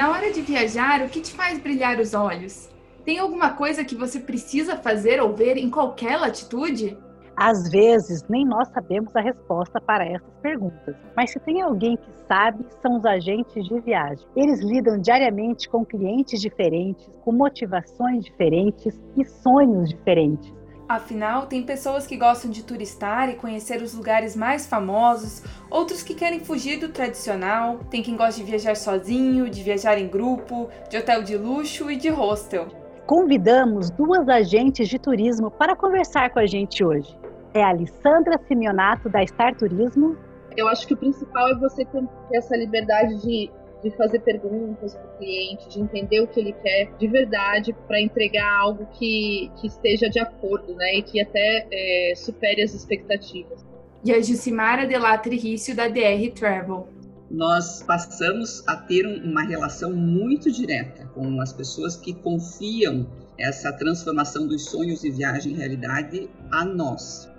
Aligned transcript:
Na 0.00 0.08
hora 0.12 0.32
de 0.32 0.40
viajar, 0.40 1.02
o 1.02 1.10
que 1.10 1.20
te 1.20 1.30
faz 1.34 1.58
brilhar 1.58 2.00
os 2.00 2.14
olhos? 2.14 2.70
Tem 3.04 3.18
alguma 3.18 3.50
coisa 3.50 3.84
que 3.84 3.94
você 3.94 4.18
precisa 4.18 4.74
fazer 4.74 5.20
ou 5.20 5.34
ver 5.34 5.58
em 5.58 5.68
qualquer 5.68 6.18
latitude? 6.18 6.96
Às 7.36 7.70
vezes, 7.70 8.24
nem 8.26 8.46
nós 8.46 8.66
sabemos 8.68 9.14
a 9.14 9.20
resposta 9.20 9.78
para 9.78 10.06
essas 10.06 10.34
perguntas. 10.40 10.96
Mas 11.14 11.32
se 11.32 11.40
tem 11.40 11.60
alguém 11.60 11.98
que 11.98 12.10
sabe, 12.26 12.64
são 12.80 12.96
os 12.96 13.04
agentes 13.04 13.62
de 13.68 13.78
viagem. 13.80 14.26
Eles 14.34 14.60
lidam 14.60 14.98
diariamente 14.98 15.68
com 15.68 15.84
clientes 15.84 16.40
diferentes, 16.40 17.06
com 17.22 17.32
motivações 17.32 18.24
diferentes 18.24 18.98
e 19.18 19.24
sonhos 19.26 19.90
diferentes. 19.90 20.50
Afinal, 20.90 21.46
tem 21.46 21.62
pessoas 21.62 22.04
que 22.04 22.16
gostam 22.16 22.50
de 22.50 22.64
turistar 22.64 23.30
e 23.30 23.36
conhecer 23.36 23.80
os 23.80 23.94
lugares 23.94 24.34
mais 24.34 24.66
famosos, 24.66 25.40
outros 25.70 26.02
que 26.02 26.14
querem 26.14 26.40
fugir 26.40 26.80
do 26.80 26.88
tradicional, 26.88 27.78
tem 27.88 28.02
quem 28.02 28.16
gosta 28.16 28.40
de 28.40 28.50
viajar 28.50 28.74
sozinho, 28.74 29.48
de 29.48 29.62
viajar 29.62 29.96
em 29.98 30.08
grupo, 30.08 30.68
de 30.88 30.96
hotel 30.96 31.22
de 31.22 31.36
luxo 31.36 31.92
e 31.92 31.94
de 31.94 32.08
hostel. 32.08 32.66
Convidamos 33.06 33.88
duas 33.90 34.28
agentes 34.28 34.88
de 34.88 34.98
turismo 34.98 35.48
para 35.48 35.76
conversar 35.76 36.30
com 36.30 36.40
a 36.40 36.46
gente 36.46 36.84
hoje. 36.84 37.16
É 37.54 37.62
a 37.62 37.68
Alessandra 37.68 38.36
Simeonato, 38.48 39.08
da 39.08 39.24
Star 39.24 39.54
Turismo. 39.54 40.16
Eu 40.56 40.66
acho 40.66 40.88
que 40.88 40.94
o 40.94 40.96
principal 40.96 41.50
é 41.50 41.54
você 41.54 41.84
ter 41.84 42.02
essa 42.32 42.56
liberdade 42.56 43.22
de 43.22 43.48
de 43.82 43.90
fazer 43.96 44.20
perguntas 44.20 44.94
para 44.94 45.06
o 45.06 45.18
cliente, 45.18 45.68
de 45.68 45.80
entender 45.80 46.20
o 46.20 46.26
que 46.26 46.40
ele 46.40 46.52
quer 46.52 46.90
de 46.98 47.06
verdade 47.06 47.74
para 47.86 48.00
entregar 48.00 48.60
algo 48.60 48.86
que, 48.98 49.50
que 49.60 49.66
esteja 49.66 50.08
de 50.08 50.18
acordo, 50.18 50.74
né? 50.74 50.96
E 50.96 51.02
que 51.02 51.20
até 51.20 51.66
é, 51.70 52.14
supere 52.14 52.62
as 52.62 52.74
expectativas. 52.74 53.64
E 54.04 54.12
a 54.12 54.20
Jucimara 54.20 54.86
Delatri 54.86 55.36
Rício, 55.36 55.74
da 55.74 55.88
DR 55.88 56.30
Travel. 56.34 56.88
Nós 57.30 57.82
passamos 57.82 58.66
a 58.66 58.76
ter 58.76 59.06
uma 59.06 59.42
relação 59.42 59.92
muito 59.92 60.50
direta 60.50 61.06
com 61.14 61.40
as 61.40 61.52
pessoas 61.52 61.96
que 61.96 62.12
confiam 62.12 63.06
essa 63.38 63.72
transformação 63.72 64.46
dos 64.46 64.66
sonhos 64.66 65.04
e 65.04 65.10
viagem 65.10 65.52
em 65.52 65.56
realidade 65.56 66.28
a 66.50 66.64
nós. 66.64 67.30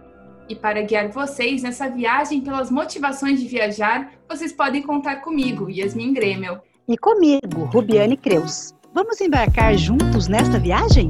E 0.51 0.55
para 0.55 0.81
guiar 0.81 1.07
vocês 1.07 1.63
nessa 1.63 1.87
viagem 1.87 2.41
pelas 2.41 2.69
motivações 2.69 3.39
de 3.39 3.47
viajar, 3.47 4.11
vocês 4.27 4.51
podem 4.51 4.81
contar 4.81 5.21
comigo, 5.21 5.69
Yasmin 5.69 6.13
Grêmio. 6.13 6.59
E 6.89 6.97
comigo, 6.97 7.63
Rubiane 7.71 8.17
Creus. 8.17 8.73
Vamos 8.93 9.21
embarcar 9.21 9.77
juntos 9.77 10.27
nesta 10.27 10.59
viagem? 10.59 11.09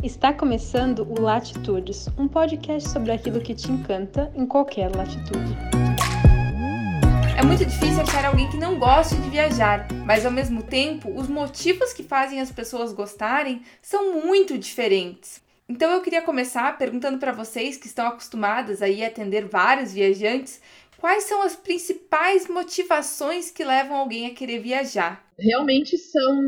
Está 0.00 0.32
começando 0.32 1.00
o 1.00 1.20
Latitudes, 1.20 2.08
um 2.16 2.28
podcast 2.28 2.88
sobre 2.88 3.10
aquilo 3.10 3.40
que 3.40 3.52
te 3.52 3.72
encanta 3.72 4.30
em 4.36 4.46
qualquer 4.46 4.94
latitude. 4.94 5.56
É 7.36 7.44
muito 7.44 7.66
difícil 7.66 8.00
achar 8.00 8.26
alguém 8.26 8.48
que 8.48 8.56
não 8.56 8.78
goste 8.78 9.16
de 9.16 9.28
viajar, 9.28 9.88
mas 10.06 10.24
ao 10.24 10.30
mesmo 10.30 10.62
tempo, 10.62 11.12
os 11.18 11.26
motivos 11.26 11.92
que 11.92 12.04
fazem 12.04 12.40
as 12.40 12.52
pessoas 12.52 12.92
gostarem 12.92 13.62
são 13.82 14.24
muito 14.24 14.56
diferentes. 14.56 15.42
Então 15.70 15.92
eu 15.92 16.02
queria 16.02 16.20
começar 16.20 16.76
perguntando 16.76 17.16
para 17.20 17.30
vocês 17.30 17.76
que 17.76 17.86
estão 17.86 18.08
acostumadas 18.08 18.82
aí 18.82 19.04
a 19.04 19.06
atender 19.06 19.44
vários 19.46 19.94
viajantes, 19.94 20.60
quais 20.98 21.22
são 21.22 21.42
as 21.42 21.54
principais 21.54 22.48
motivações 22.48 23.52
que 23.52 23.62
levam 23.62 23.96
alguém 23.96 24.26
a 24.26 24.34
querer 24.34 24.58
viajar? 24.58 25.24
Realmente 25.38 25.96
são, 25.96 26.42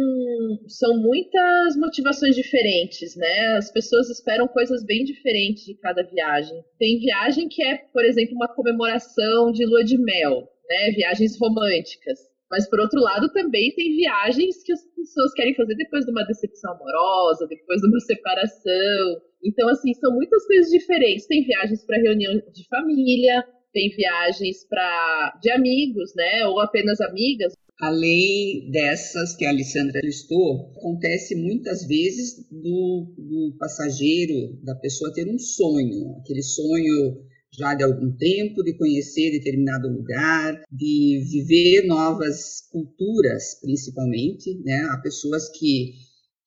são 0.67 0.97
muitas 1.01 1.77
motivações 1.77 2.35
diferentes, 2.35 3.15
né? 3.15 3.55
As 3.57 3.71
pessoas 3.71 4.11
esperam 4.11 4.49
coisas 4.49 4.85
bem 4.85 5.05
diferentes 5.05 5.67
de 5.67 5.75
cada 5.75 6.03
viagem. 6.03 6.61
Tem 6.77 6.99
viagem 6.99 7.49
que 7.49 7.65
é, 7.65 7.77
por 7.93 8.05
exemplo, 8.05 8.35
uma 8.35 8.53
comemoração 8.53 9.53
de 9.53 9.65
lua 9.65 9.85
de 9.85 9.99
mel, 9.99 10.49
né? 10.69 10.91
Viagens 10.97 11.39
românticas. 11.39 12.32
Mas, 12.53 12.69
por 12.69 12.79
outro 12.81 13.01
lado, 13.01 13.33
também 13.33 13.75
tem 13.75 13.97
viagens 13.97 14.63
que 14.63 14.75
as 14.75 14.85
pessoas 14.95 15.33
querem 15.33 15.55
fazer 15.55 15.75
depois 15.75 16.05
de 16.05 16.11
uma 16.11 16.23
decepção 16.23 16.73
amorosa, 16.75 17.47
depois 17.49 17.81
de 17.81 17.89
uma 17.89 17.99
separação. 18.05 19.23
Então, 19.43 19.71
assim, 19.71 19.95
são 19.95 20.13
muitas 20.13 20.47
coisas 20.47 20.71
diferentes. 20.71 21.27
Tem 21.27 21.43
viagens 21.45 21.83
para 21.87 21.97
reunião 21.97 22.35
de 22.53 22.69
família, 22.69 23.43
tem 23.73 23.89
viagens 23.97 24.69
para 24.69 25.41
de 25.43 25.51
amigos, 25.51 26.13
né? 26.15 26.47
Ou 26.47 26.61
apenas 26.61 27.01
amigas. 27.01 27.55
Além 27.81 28.71
dessas 28.71 29.35
que 29.35 29.47
a 29.47 29.49
Alessandra 29.49 30.03
listou, 30.05 30.73
acontece 30.77 31.35
muitas 31.35 31.87
vezes 31.87 32.47
do, 32.51 33.15
do 33.17 33.57
passageiro, 33.59 34.63
da 34.63 34.75
pessoa 34.75 35.13
ter 35.15 35.27
um 35.27 35.39
sonho, 35.39 36.19
aquele 36.21 36.43
sonho 36.43 37.25
já 37.57 37.75
de 37.75 37.85
algum 37.85 38.11
tempo, 38.13 38.63
de 38.63 38.75
conhecer 38.75 39.31
determinado 39.31 39.89
lugar, 39.89 40.63
de 40.71 41.23
viver 41.31 41.87
novas 41.87 42.63
culturas, 42.71 43.59
principalmente, 43.61 44.55
né? 44.65 44.89
Há 44.91 44.99
pessoas 44.99 45.49
que, 45.51 45.93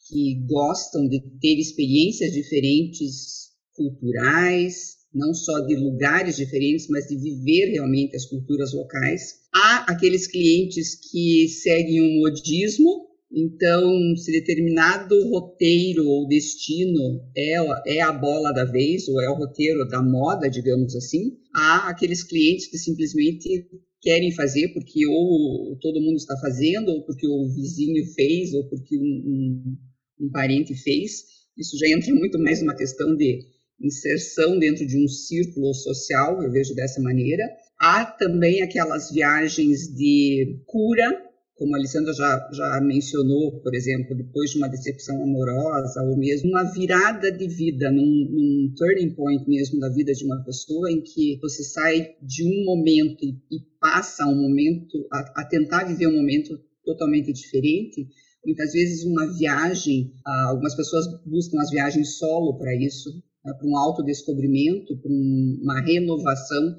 que 0.08 0.44
gostam 0.48 1.08
de 1.08 1.22
ter 1.40 1.60
experiências 1.60 2.32
diferentes 2.32 3.52
culturais, 3.74 4.96
não 5.14 5.34
só 5.34 5.60
de 5.62 5.76
lugares 5.76 6.36
diferentes, 6.36 6.88
mas 6.90 7.08
de 7.08 7.18
viver 7.18 7.72
realmente 7.72 8.16
as 8.16 8.26
culturas 8.26 8.74
locais. 8.74 9.36
Há 9.54 9.92
aqueles 9.92 10.28
clientes 10.28 10.96
que 10.96 11.48
seguem 11.48 12.02
um 12.02 12.20
modismo, 12.20 13.08
então, 13.36 14.16
se 14.16 14.32
determinado 14.32 15.28
roteiro 15.28 16.08
ou 16.08 16.26
destino 16.26 17.22
é, 17.36 17.98
é 17.98 18.02
a 18.02 18.14
bola 18.14 18.54
da 18.54 18.64
vez, 18.64 19.10
ou 19.10 19.22
é 19.22 19.30
o 19.30 19.36
roteiro 19.36 19.86
da 19.90 20.02
moda, 20.02 20.50
digamos 20.50 20.96
assim, 20.96 21.38
há 21.54 21.90
aqueles 21.90 22.24
clientes 22.24 22.68
que 22.68 22.78
simplesmente 22.78 23.68
querem 24.02 24.32
fazer 24.32 24.70
porque 24.70 25.06
ou 25.06 25.78
todo 25.82 26.00
mundo 26.00 26.16
está 26.16 26.38
fazendo, 26.38 26.92
ou 26.92 27.04
porque 27.04 27.28
o 27.28 27.50
vizinho 27.54 28.06
fez, 28.14 28.54
ou 28.54 28.70
porque 28.70 28.98
um, 28.98 29.02
um, 29.02 29.78
um 30.22 30.32
parente 30.32 30.74
fez. 30.74 31.26
Isso 31.58 31.78
já 31.78 31.90
entra 31.90 32.14
muito 32.14 32.40
mais 32.40 32.62
numa 32.62 32.76
questão 32.76 33.18
de 33.18 33.40
inserção 33.82 34.58
dentro 34.58 34.88
de 34.88 35.04
um 35.04 35.08
círculo 35.10 35.74
social, 35.74 36.42
eu 36.42 36.52
vejo 36.52 36.74
dessa 36.74 37.02
maneira. 37.02 37.44
Há 37.78 38.06
também 38.06 38.62
aquelas 38.62 39.12
viagens 39.12 39.94
de 39.94 40.62
cura, 40.66 41.25
como 41.56 41.74
a 41.74 41.78
Alessandra 41.78 42.14
já, 42.14 42.50
já 42.52 42.82
mencionou, 42.82 43.62
por 43.62 43.74
exemplo, 43.74 44.16
depois 44.16 44.52
de 44.52 44.58
uma 44.58 44.68
decepção 44.68 45.24
amorosa, 45.24 46.04
ou 46.04 46.18
mesmo 46.18 46.50
uma 46.50 46.64
virada 46.64 47.32
de 47.32 47.48
vida, 47.48 47.90
num, 47.92 48.28
num, 48.30 48.74
turning 48.76 49.16
point 49.16 49.48
mesmo 49.48 49.80
da 49.80 49.90
vida 49.90 50.12
de 50.12 50.26
uma 50.26 50.44
pessoa, 50.44 50.92
em 50.92 51.02
que 51.02 51.40
você 51.42 51.64
sai 51.64 52.16
de 52.22 52.44
um 52.44 52.66
momento 52.66 53.24
e, 53.24 53.38
e 53.52 53.60
passa 53.80 54.26
a 54.26 54.28
um 54.28 54.36
momento, 54.36 55.08
a, 55.14 55.42
a, 55.42 55.46
tentar 55.46 55.86
viver 55.86 56.08
um 56.08 56.18
momento 56.18 56.60
totalmente 56.84 57.32
diferente. 57.32 58.06
Muitas 58.46 58.74
vezes 58.74 59.06
uma 59.06 59.26
viagem, 59.38 60.14
ah, 60.26 60.50
algumas 60.50 60.76
pessoas 60.76 61.06
buscam 61.26 61.60
as 61.62 61.70
viagens 61.70 62.18
solo 62.18 62.58
para 62.58 62.76
isso, 62.76 63.10
né, 63.46 63.54
para 63.54 63.68
um 63.68 63.78
autodescobrimento, 63.78 64.98
para 64.98 65.12
um, 65.12 65.60
uma 65.64 65.80
renovação 65.82 66.76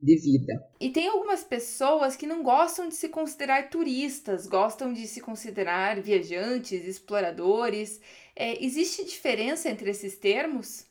de 0.00 0.16
vida. 0.16 0.64
E 0.80 0.90
tem 0.90 1.08
algumas 1.08 1.42
pessoas 1.42 2.16
que 2.16 2.26
não 2.26 2.42
gostam 2.42 2.88
de 2.88 2.94
se 2.94 3.08
considerar 3.08 3.68
turistas, 3.68 4.46
gostam 4.46 4.92
de 4.92 5.06
se 5.06 5.20
considerar 5.20 6.00
viajantes, 6.00 6.86
exploradores. 6.86 8.00
É, 8.34 8.64
existe 8.64 9.04
diferença 9.04 9.68
entre 9.68 9.90
esses 9.90 10.16
termos? 10.16 10.87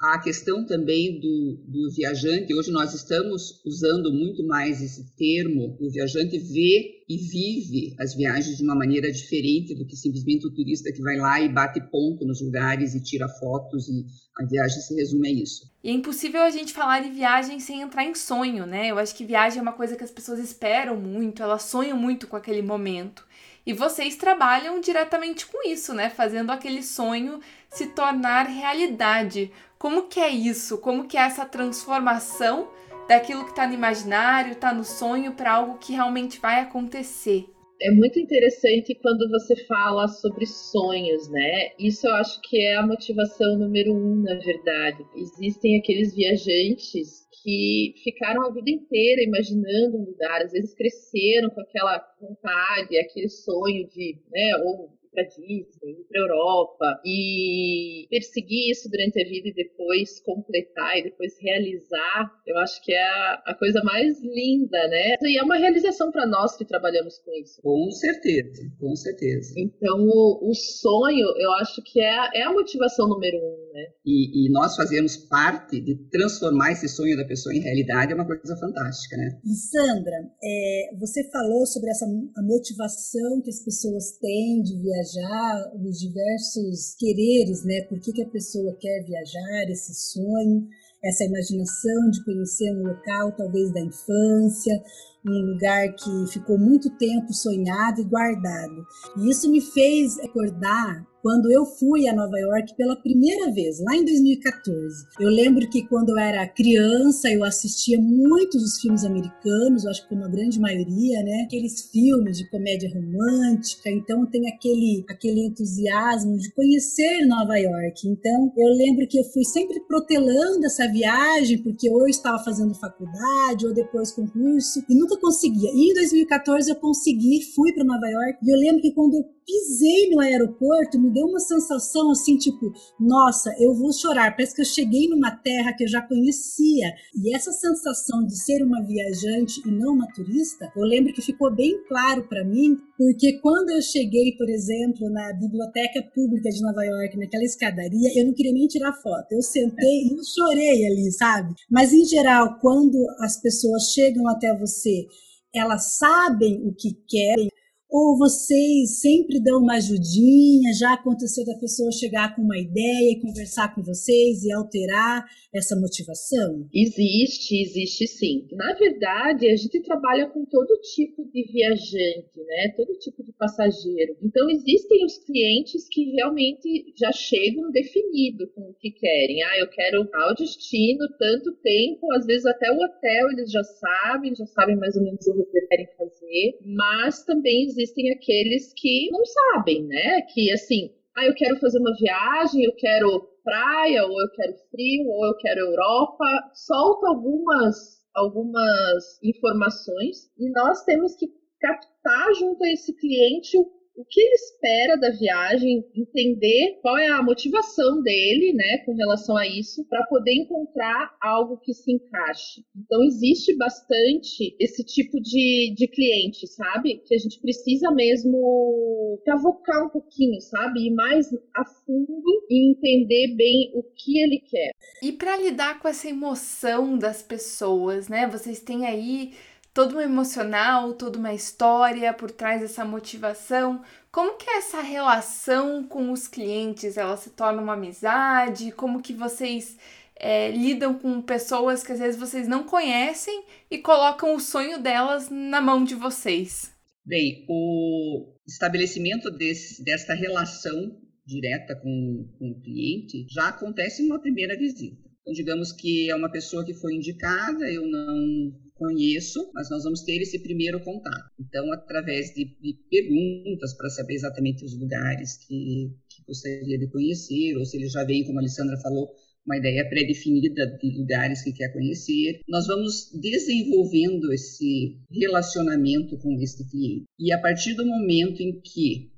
A 0.00 0.18
questão 0.18 0.64
também 0.64 1.20
do, 1.20 1.62
do 1.68 1.90
viajante, 1.94 2.54
hoje 2.54 2.70
nós 2.70 2.94
estamos 2.94 3.60
usando 3.66 4.10
muito 4.10 4.42
mais 4.46 4.80
esse 4.80 5.14
termo, 5.14 5.76
o 5.78 5.90
viajante 5.90 6.38
vê 6.38 7.04
e 7.06 7.18
vive 7.18 7.94
as 8.00 8.14
viagens 8.14 8.56
de 8.56 8.64
uma 8.64 8.74
maneira 8.74 9.12
diferente 9.12 9.74
do 9.74 9.84
que 9.84 9.96
simplesmente 9.96 10.46
o 10.46 10.54
turista 10.54 10.90
que 10.90 11.02
vai 11.02 11.18
lá 11.18 11.40
e 11.42 11.50
bate 11.50 11.80
ponto 11.90 12.24
nos 12.24 12.40
lugares 12.40 12.94
e 12.94 13.02
tira 13.02 13.28
fotos 13.28 13.88
e 13.88 14.06
a 14.38 14.46
viagem 14.46 14.80
se 14.80 14.94
resume 14.94 15.28
a 15.28 15.32
isso. 15.32 15.70
E 15.84 15.90
é 15.90 15.92
impossível 15.92 16.40
a 16.40 16.50
gente 16.50 16.72
falar 16.72 17.00
de 17.00 17.10
viagem 17.10 17.60
sem 17.60 17.82
entrar 17.82 18.04
em 18.04 18.14
sonho, 18.14 18.64
né? 18.64 18.90
Eu 18.90 18.98
acho 18.98 19.14
que 19.14 19.24
viagem 19.24 19.58
é 19.58 19.62
uma 19.62 19.72
coisa 19.72 19.96
que 19.96 20.04
as 20.04 20.10
pessoas 20.10 20.38
esperam 20.38 20.96
muito, 20.96 21.42
elas 21.42 21.64
sonham 21.64 21.98
muito 21.98 22.26
com 22.26 22.36
aquele 22.36 22.62
momento. 22.62 23.28
E 23.66 23.72
vocês 23.72 24.16
trabalham 24.16 24.80
diretamente 24.80 25.46
com 25.46 25.68
isso, 25.68 25.94
né? 25.94 26.10
Fazendo 26.10 26.50
aquele 26.50 26.82
sonho 26.82 27.40
se 27.68 27.88
tornar 27.88 28.46
realidade. 28.46 29.52
Como 29.78 30.08
que 30.08 30.20
é 30.20 30.28
isso? 30.28 30.78
Como 30.78 31.06
que 31.06 31.16
é 31.16 31.22
essa 31.22 31.44
transformação 31.44 32.68
daquilo 33.08 33.44
que 33.44 33.50
está 33.50 33.66
no 33.66 33.74
imaginário, 33.74 34.52
está 34.52 34.72
no 34.72 34.84
sonho, 34.84 35.32
para 35.32 35.52
algo 35.52 35.78
que 35.78 35.92
realmente 35.92 36.38
vai 36.38 36.60
acontecer? 36.60 37.46
É 37.82 37.90
muito 37.90 38.20
interessante 38.20 38.94
quando 39.00 39.28
você 39.30 39.56
fala 39.64 40.06
sobre 40.06 40.44
sonhos, 40.44 41.28
né? 41.30 41.70
Isso 41.78 42.06
eu 42.06 42.14
acho 42.14 42.38
que 42.42 42.60
é 42.60 42.76
a 42.76 42.86
motivação 42.86 43.58
número 43.58 43.94
um, 43.94 44.22
na 44.22 44.34
verdade. 44.34 45.06
Existem 45.16 45.78
aqueles 45.78 46.14
viajantes 46.14 47.26
que 47.42 47.94
ficaram 48.02 48.42
a 48.46 48.52
vida 48.52 48.70
inteira 48.70 49.22
imaginando 49.22 49.98
um 49.98 50.04
lugar, 50.04 50.42
às 50.42 50.52
vezes 50.52 50.74
cresceram 50.74 51.50
com 51.50 51.60
aquela 51.60 51.98
vontade, 52.20 52.98
aquele 52.98 53.28
sonho 53.28 53.88
de, 53.88 54.18
né, 54.30 54.56
ou 54.64 55.00
para 55.12 55.24
Disney, 55.24 56.04
para 56.08 56.20
Europa 56.20 57.00
e 57.04 58.06
perseguir 58.08 58.70
isso 58.70 58.88
durante 58.88 59.20
a 59.20 59.28
vida 59.28 59.48
e 59.48 59.54
depois 59.54 60.20
completar 60.20 60.98
e 60.98 61.04
depois 61.04 61.36
realizar, 61.40 62.30
eu 62.46 62.56
acho 62.58 62.82
que 62.82 62.92
é 62.92 63.02
a, 63.02 63.42
a 63.46 63.54
coisa 63.54 63.82
mais 63.82 64.22
linda, 64.22 64.88
né? 64.88 65.16
E 65.22 65.38
é 65.38 65.42
uma 65.42 65.56
realização 65.56 66.10
para 66.10 66.26
nós 66.26 66.56
que 66.56 66.64
trabalhamos 66.64 67.18
com 67.18 67.32
isso. 67.34 67.60
Com 67.60 67.90
certeza, 67.90 68.62
com 68.78 68.94
certeza. 68.94 69.54
Então, 69.56 69.98
o, 70.00 70.50
o 70.50 70.54
sonho, 70.54 71.26
eu 71.36 71.52
acho 71.54 71.82
que 71.82 72.00
é, 72.00 72.30
é 72.34 72.42
a 72.42 72.52
motivação 72.52 73.08
número 73.08 73.38
um, 73.38 73.69
né? 73.80 73.86
E, 74.04 74.46
e 74.46 74.52
nós 74.52 74.76
fazemos 74.76 75.16
parte 75.16 75.80
de 75.80 75.96
transformar 76.10 76.72
esse 76.72 76.88
sonho 76.88 77.16
da 77.16 77.24
pessoa 77.24 77.54
em 77.54 77.60
realidade 77.60 78.12
é 78.12 78.14
uma 78.14 78.26
coisa 78.26 78.56
fantástica, 78.56 79.16
né? 79.16 79.40
E 79.44 79.54
Sandra, 79.54 80.16
é, 80.42 80.96
você 80.98 81.28
falou 81.30 81.66
sobre 81.66 81.90
essa 81.90 82.04
a 82.04 82.42
motivação 82.42 83.40
que 83.42 83.50
as 83.50 83.62
pessoas 83.64 84.18
têm 84.20 84.62
de 84.62 84.76
viajar, 84.80 85.72
os 85.74 85.98
diversos 85.98 86.94
quereres, 86.98 87.64
né? 87.64 87.82
Por 87.88 88.00
que, 88.00 88.12
que 88.12 88.22
a 88.22 88.28
pessoa 88.28 88.76
quer 88.78 89.04
viajar, 89.04 89.70
esse 89.70 89.94
sonho, 89.94 90.68
essa 91.02 91.24
imaginação 91.24 92.10
de 92.10 92.24
conhecer 92.24 92.70
um 92.76 92.82
local, 92.82 93.32
talvez 93.36 93.72
da 93.72 93.80
infância, 93.80 94.82
um 95.26 95.52
lugar 95.52 95.92
que 95.94 96.32
ficou 96.32 96.58
muito 96.58 96.90
tempo 96.96 97.32
sonhado 97.32 98.00
e 98.00 98.04
guardado. 98.04 98.86
E 99.18 99.30
isso 99.30 99.50
me 99.50 99.60
fez 99.60 100.16
recordar 100.18 101.06
quando 101.22 101.50
eu 101.50 101.64
fui 101.64 102.08
a 102.08 102.14
Nova 102.14 102.38
York 102.38 102.74
pela 102.76 102.96
primeira 102.96 103.52
vez, 103.52 103.78
lá 103.80 103.96
em 103.96 104.04
2014. 104.04 105.04
Eu 105.18 105.28
lembro 105.28 105.68
que 105.68 105.86
quando 105.86 106.10
eu 106.10 106.18
era 106.18 106.46
criança, 106.48 107.30
eu 107.30 107.44
assistia 107.44 108.00
muitos 108.00 108.62
dos 108.62 108.80
filmes 108.80 109.04
americanos, 109.04 109.84
eu 109.84 109.90
acho 109.90 110.02
que 110.02 110.08
como 110.08 110.24
a 110.24 110.28
grande 110.28 110.58
maioria, 110.58 111.22
né? 111.22 111.42
Aqueles 111.44 111.90
filmes 111.90 112.38
de 112.38 112.48
comédia 112.48 112.90
romântica, 112.92 113.90
então 113.90 114.26
tem 114.26 114.48
aquele, 114.48 115.04
aquele 115.08 115.46
entusiasmo 115.46 116.36
de 116.36 116.50
conhecer 116.52 117.26
Nova 117.26 117.56
York. 117.56 118.08
Então, 118.08 118.52
eu 118.56 118.68
lembro 118.76 119.06
que 119.06 119.18
eu 119.18 119.24
fui 119.24 119.44
sempre 119.44 119.80
protelando 119.80 120.64
essa 120.64 120.88
viagem, 120.88 121.62
porque 121.62 121.90
ou 121.90 122.02
eu 122.02 122.08
estava 122.08 122.42
fazendo 122.42 122.74
faculdade, 122.74 123.66
ou 123.66 123.74
depois 123.74 124.10
concurso, 124.10 124.82
e 124.88 124.94
nunca 125.10 125.20
conseguia. 125.20 125.70
E 125.72 125.90
em 125.90 125.94
2014 125.94 126.70
eu 126.70 126.76
consegui, 126.76 127.42
fui 127.54 127.72
para 127.72 127.84
Nova 127.84 128.06
York, 128.06 128.38
e 128.42 128.50
eu 128.50 128.58
lembro 128.58 128.82
que 128.82 128.92
quando 128.92 129.14
eu 129.14 129.24
pisei 129.50 130.08
no 130.10 130.20
aeroporto, 130.20 131.00
me 131.00 131.10
deu 131.10 131.26
uma 131.26 131.40
sensação 131.40 132.10
assim, 132.10 132.36
tipo, 132.36 132.72
nossa, 132.98 133.52
eu 133.58 133.74
vou 133.74 133.92
chorar. 133.92 134.30
Parece 134.30 134.54
que 134.54 134.60
eu 134.60 134.66
cheguei 134.66 135.08
numa 135.08 135.30
terra 135.30 135.72
que 135.72 135.84
eu 135.84 135.88
já 135.88 136.00
conhecia. 136.02 136.86
E 137.16 137.34
essa 137.34 137.50
sensação 137.52 138.24
de 138.24 138.38
ser 138.38 138.62
uma 138.62 138.82
viajante 138.84 139.60
e 139.66 139.70
não 139.70 139.94
uma 139.94 140.06
turista, 140.12 140.70
eu 140.76 140.84
lembro 140.84 141.12
que 141.12 141.22
ficou 141.22 141.54
bem 141.54 141.82
claro 141.88 142.28
para 142.28 142.44
mim, 142.44 142.76
porque 142.96 143.38
quando 143.40 143.70
eu 143.70 143.82
cheguei, 143.82 144.36
por 144.36 144.48
exemplo, 144.48 145.10
na 145.10 145.32
Biblioteca 145.32 146.02
Pública 146.14 146.48
de 146.50 146.62
Nova 146.62 146.84
York, 146.84 147.18
naquela 147.18 147.44
escadaria, 147.44 148.10
eu 148.16 148.26
não 148.26 148.34
queria 148.34 148.52
nem 148.52 148.68
tirar 148.68 148.92
foto. 148.92 149.32
Eu 149.32 149.42
sentei 149.42 150.04
e 150.04 150.12
eu 150.12 150.24
chorei 150.24 150.86
ali, 150.86 151.10
sabe? 151.12 151.54
Mas 151.70 151.92
em 151.92 152.04
geral, 152.04 152.58
quando 152.60 152.96
as 153.20 153.40
pessoas 153.40 153.90
chegam 153.92 154.28
até 154.28 154.56
você, 154.56 155.06
elas 155.54 155.98
sabem 155.98 156.62
o 156.64 156.72
que 156.72 156.94
querem, 157.08 157.50
ou 157.90 158.16
vocês 158.16 159.00
sempre 159.00 159.42
dão 159.42 159.58
uma 159.58 159.74
ajudinha? 159.74 160.72
Já 160.78 160.94
aconteceu 160.94 161.44
da 161.44 161.58
pessoa 161.58 161.90
chegar 161.90 162.36
com 162.36 162.42
uma 162.42 162.56
ideia 162.56 163.12
e 163.12 163.20
conversar 163.20 163.74
com 163.74 163.82
vocês 163.82 164.44
e 164.44 164.52
alterar 164.52 165.26
essa 165.52 165.74
motivação? 165.74 166.68
Existe, 166.72 167.60
existe 167.60 168.06
sim. 168.06 168.46
Na 168.52 168.74
verdade, 168.74 169.48
a 169.48 169.56
gente 169.56 169.82
trabalha 169.82 170.28
com 170.28 170.44
todo 170.44 170.80
tipo 170.94 171.28
de 171.32 171.42
viajante, 171.52 172.38
né? 172.38 172.72
Todo 172.76 172.96
tipo 172.98 173.24
de 173.24 173.32
passageiro. 173.32 174.16
Então, 174.22 174.48
existem 174.48 175.04
os 175.04 175.18
clientes 175.18 175.88
que 175.90 176.12
realmente 176.12 176.94
já 176.96 177.10
chegam 177.10 177.72
definido 177.72 178.46
com 178.54 178.70
o 178.70 178.74
que 178.74 178.92
querem. 178.92 179.42
Ah, 179.42 179.58
eu 179.58 179.68
quero 179.68 180.06
tal 180.06 180.34
destino, 180.36 181.08
tanto 181.18 181.52
tempo, 181.60 182.12
às 182.12 182.24
vezes 182.24 182.46
até 182.46 182.70
o 182.70 182.76
hotel 182.76 183.30
eles 183.32 183.50
já 183.50 183.64
sabem, 183.64 184.34
já 184.34 184.46
sabem 184.46 184.76
mais 184.76 184.94
ou 184.94 185.02
menos 185.02 185.26
o 185.26 185.44
que 185.44 185.60
querem 185.66 185.88
fazer, 185.98 186.58
mas 186.64 187.24
também 187.24 187.64
existe 187.64 187.79
existem 187.80 188.12
aqueles 188.12 188.72
que 188.76 189.08
não 189.10 189.24
sabem, 189.24 189.86
né? 189.86 190.22
Que 190.32 190.52
assim, 190.52 190.90
ah, 191.16 191.24
eu 191.24 191.34
quero 191.34 191.58
fazer 191.58 191.78
uma 191.78 191.94
viagem, 191.96 192.64
eu 192.64 192.74
quero 192.76 193.28
praia, 193.42 194.04
ou 194.04 194.20
eu 194.20 194.30
quero 194.34 194.54
frio, 194.70 195.08
ou 195.08 195.26
eu 195.26 195.36
quero 195.36 195.60
Europa. 195.60 196.24
Solta 196.54 197.08
algumas, 197.08 197.76
algumas 198.14 199.18
informações 199.22 200.30
e 200.38 200.50
nós 200.50 200.84
temos 200.84 201.16
que 201.16 201.26
captar 201.60 202.34
junto 202.34 202.62
a 202.64 202.70
esse 202.70 202.94
cliente 202.96 203.56
o 203.58 203.64
o 204.00 204.04
que 204.08 204.20
ele 204.20 204.34
espera 204.34 204.96
da 204.96 205.10
viagem, 205.10 205.84
entender 205.94 206.78
qual 206.80 206.96
é 206.96 207.08
a 207.08 207.22
motivação 207.22 208.02
dele, 208.02 208.54
né, 208.54 208.78
com 208.86 208.94
relação 208.94 209.36
a 209.36 209.46
isso, 209.46 209.84
para 209.88 210.06
poder 210.06 210.32
encontrar 210.32 211.14
algo 211.22 211.58
que 211.58 211.74
se 211.74 211.92
encaixe. 211.92 212.62
Então, 212.74 213.04
existe 213.04 213.54
bastante 213.56 214.56
esse 214.58 214.82
tipo 214.84 215.20
de, 215.20 215.74
de 215.76 215.86
cliente, 215.86 216.46
sabe? 216.46 217.02
Que 217.06 217.14
a 217.14 217.18
gente 217.18 217.38
precisa 217.40 217.90
mesmo 217.90 219.20
cavocar 219.26 219.84
um 219.84 219.90
pouquinho, 219.90 220.40
sabe? 220.40 220.86
Ir 220.86 220.94
mais 220.94 221.28
a 221.54 221.64
fundo 221.64 222.46
e 222.48 222.70
entender 222.70 223.34
bem 223.36 223.70
o 223.74 223.82
que 223.82 224.18
ele 224.18 224.40
quer. 224.40 224.70
E 225.02 225.12
para 225.12 225.36
lidar 225.36 225.78
com 225.78 225.88
essa 225.88 226.08
emoção 226.08 226.96
das 226.96 227.22
pessoas, 227.22 228.08
né? 228.08 228.26
Vocês 228.26 228.60
têm 228.60 228.86
aí 228.86 229.32
todo 229.80 229.96
um 229.96 230.00
emocional, 230.02 230.92
toda 230.92 231.18
uma 231.18 231.32
história 231.32 232.12
por 232.12 232.30
trás 232.30 232.60
dessa 232.60 232.84
motivação. 232.84 233.82
Como 234.12 234.36
que 234.36 234.50
é 234.50 234.58
essa 234.58 234.82
relação 234.82 235.82
com 235.84 236.12
os 236.12 236.28
clientes? 236.28 236.98
Ela 236.98 237.16
se 237.16 237.30
torna 237.30 237.62
uma 237.62 237.72
amizade? 237.72 238.72
Como 238.72 239.00
que 239.00 239.14
vocês 239.14 239.78
é, 240.16 240.50
lidam 240.50 240.92
com 240.92 241.22
pessoas 241.22 241.82
que 241.82 241.92
às 241.92 241.98
vezes 241.98 242.20
vocês 242.20 242.46
não 242.46 242.62
conhecem 242.64 243.42
e 243.70 243.78
colocam 243.78 244.34
o 244.34 244.40
sonho 244.40 244.78
delas 244.78 245.30
na 245.30 245.62
mão 245.62 245.82
de 245.82 245.94
vocês? 245.94 246.70
Bem, 247.02 247.46
o 247.48 248.34
estabelecimento 248.46 249.30
desse, 249.30 249.82
desta 249.82 250.12
relação 250.12 250.94
direta 251.24 251.74
com, 251.74 252.28
com 252.38 252.50
o 252.50 252.60
cliente 252.60 253.26
já 253.30 253.48
acontece 253.48 254.02
numa 254.02 254.20
primeira 254.20 254.58
visita. 254.58 255.08
Então, 255.22 255.32
digamos 255.32 255.72
que 255.72 256.10
é 256.10 256.14
uma 256.14 256.30
pessoa 256.30 256.66
que 256.66 256.74
foi 256.74 256.96
indicada, 256.96 257.66
eu 257.72 257.86
não 257.86 258.52
conheço, 258.80 259.50
mas 259.52 259.68
nós 259.68 259.84
vamos 259.84 260.00
ter 260.00 260.22
esse 260.22 260.38
primeiro 260.38 260.80
contato. 260.80 261.30
Então, 261.38 261.70
através 261.70 262.32
de, 262.34 262.46
de 262.60 262.74
perguntas 262.90 263.74
para 263.76 263.90
saber 263.90 264.14
exatamente 264.14 264.64
os 264.64 264.74
lugares 264.74 265.36
que, 265.36 265.94
que, 266.08 266.24
gostaria 266.26 266.78
de 266.78 266.88
conhecer, 266.88 267.56
ou 267.58 267.64
se 267.66 267.76
ele 267.76 267.88
já 267.88 268.02
vem, 268.04 268.24
como 268.24 268.38
a 268.38 268.40
Alessandra 268.40 268.78
falou, 268.78 269.10
uma 269.44 269.58
ideia 269.58 269.86
pré-definida 269.88 270.66
de 270.78 270.98
lugares 270.98 271.42
que 271.42 271.52
quer 271.52 271.72
conhecer. 271.72 272.40
Nós 272.48 272.66
vamos 272.66 273.10
desenvolvendo 273.20 274.32
esse 274.32 274.98
relacionamento 275.10 276.16
com 276.18 276.40
este 276.40 276.64
cliente. 276.68 277.04
E 277.18 277.32
a 277.32 277.38
partir 277.38 277.74
do 277.74 277.84
momento 277.84 278.40
em 278.40 278.60
que, 278.60 279.12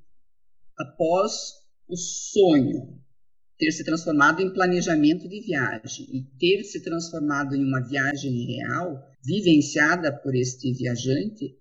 após 0.77 1.53
o 1.87 1.95
sonho 1.95 3.02
ter 3.57 3.71
se 3.71 3.83
transformado 3.83 4.41
em 4.41 4.53
planejamento 4.53 5.27
de 5.27 5.41
viagem. 5.41 6.07
E 6.11 6.23
ter 6.39 6.63
se 6.63 6.81
transformado 6.83 7.55
em 7.55 7.63
uma 7.63 7.81
viagem 7.81 8.45
real, 8.45 9.01
vivenciada 9.23 10.11
por 10.11 10.35
este 10.35 10.73
viajante, 10.73 11.57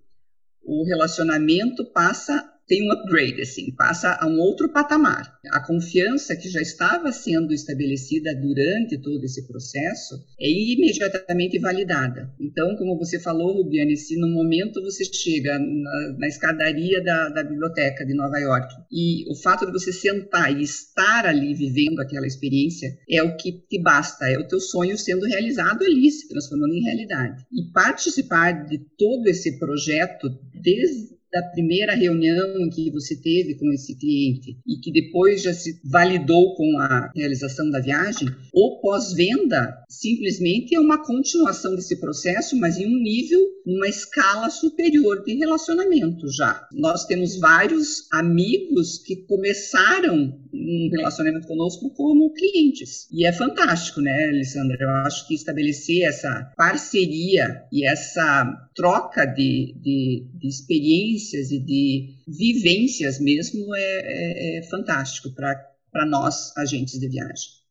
o 0.64 0.84
relacionamento 0.84 1.84
passa 1.92 2.51
tem 2.66 2.86
um 2.86 2.92
upgrade, 2.92 3.42
assim, 3.42 3.74
passa 3.74 4.16
a 4.20 4.26
um 4.26 4.38
outro 4.38 4.68
patamar. 4.68 5.38
A 5.50 5.60
confiança 5.60 6.36
que 6.36 6.48
já 6.48 6.60
estava 6.60 7.12
sendo 7.12 7.52
estabelecida 7.52 8.34
durante 8.34 8.98
todo 8.98 9.24
esse 9.24 9.46
processo 9.46 10.14
é 10.40 10.48
imediatamente 10.48 11.58
validada. 11.58 12.32
Então, 12.40 12.76
como 12.76 12.98
você 12.98 13.18
falou, 13.18 13.54
Rubiane, 13.54 13.96
se 13.96 14.16
no 14.18 14.28
momento 14.28 14.82
você 14.82 15.04
chega 15.04 15.58
na, 15.58 16.16
na 16.18 16.28
escadaria 16.28 17.02
da, 17.02 17.28
da 17.28 17.42
biblioteca 17.42 18.04
de 18.04 18.14
Nova 18.14 18.38
York 18.38 18.74
e 18.90 19.30
o 19.30 19.34
fato 19.34 19.66
de 19.66 19.72
você 19.72 19.92
sentar 19.92 20.56
e 20.56 20.62
estar 20.62 21.26
ali 21.26 21.54
vivendo 21.54 22.00
aquela 22.00 22.26
experiência 22.26 22.96
é 23.08 23.22
o 23.22 23.36
que 23.36 23.52
te 23.68 23.80
basta, 23.80 24.28
é 24.30 24.38
o 24.38 24.46
teu 24.46 24.60
sonho 24.60 24.96
sendo 24.96 25.26
realizado 25.26 25.84
ali, 25.84 26.10
se 26.10 26.28
transformando 26.28 26.74
em 26.74 26.82
realidade. 26.82 27.44
E 27.52 27.70
participar 27.72 28.66
de 28.66 28.78
todo 28.96 29.26
esse 29.26 29.58
projeto 29.58 30.28
desde 30.54 31.11
da 31.32 31.42
primeira 31.44 31.94
reunião 31.94 32.68
que 32.68 32.90
você 32.90 33.16
teve 33.16 33.54
com 33.54 33.72
esse 33.72 33.96
cliente 33.98 34.58
e 34.66 34.76
que 34.76 34.92
depois 34.92 35.42
já 35.42 35.54
se 35.54 35.80
validou 35.82 36.54
com 36.54 36.78
a 36.78 37.10
realização 37.16 37.70
da 37.70 37.80
viagem, 37.80 38.28
o 38.52 38.80
pós-venda 38.80 39.82
simplesmente 39.88 40.74
é 40.74 40.80
uma 40.80 41.02
continuação 41.02 41.74
desse 41.74 41.98
processo, 41.98 42.54
mas 42.58 42.76
em 42.76 42.86
um 42.86 43.02
nível 43.02 43.40
numa 43.66 43.88
escala 43.88 44.50
superior 44.50 45.22
de 45.24 45.34
relacionamento 45.34 46.28
já. 46.28 46.66
Nós 46.72 47.04
temos 47.06 47.38
vários 47.38 48.06
amigos 48.12 48.98
que 48.98 49.16
começaram 49.26 50.40
um 50.52 50.88
relacionamento 50.92 51.46
conosco 51.46 51.90
como 51.90 52.32
clientes. 52.32 53.08
E 53.10 53.26
é 53.26 53.32
fantástico, 53.32 54.00
né, 54.00 54.28
Alessandra? 54.28 54.76
Eu 54.80 54.90
acho 55.06 55.26
que 55.26 55.34
estabelecer 55.34 56.04
essa 56.04 56.52
parceria 56.56 57.64
e 57.72 57.86
essa 57.86 58.68
troca 58.74 59.24
de, 59.24 59.74
de, 59.80 60.26
de 60.34 60.48
experiências 60.48 61.50
e 61.50 61.58
de 61.58 62.16
vivências 62.26 63.20
mesmo 63.20 63.74
é, 63.74 63.80
é, 63.80 64.58
é 64.58 64.62
fantástico 64.64 65.30
para 65.34 66.06
nós, 66.06 66.56
agentes 66.56 66.98
de 66.98 67.08
viagem. 67.08 67.61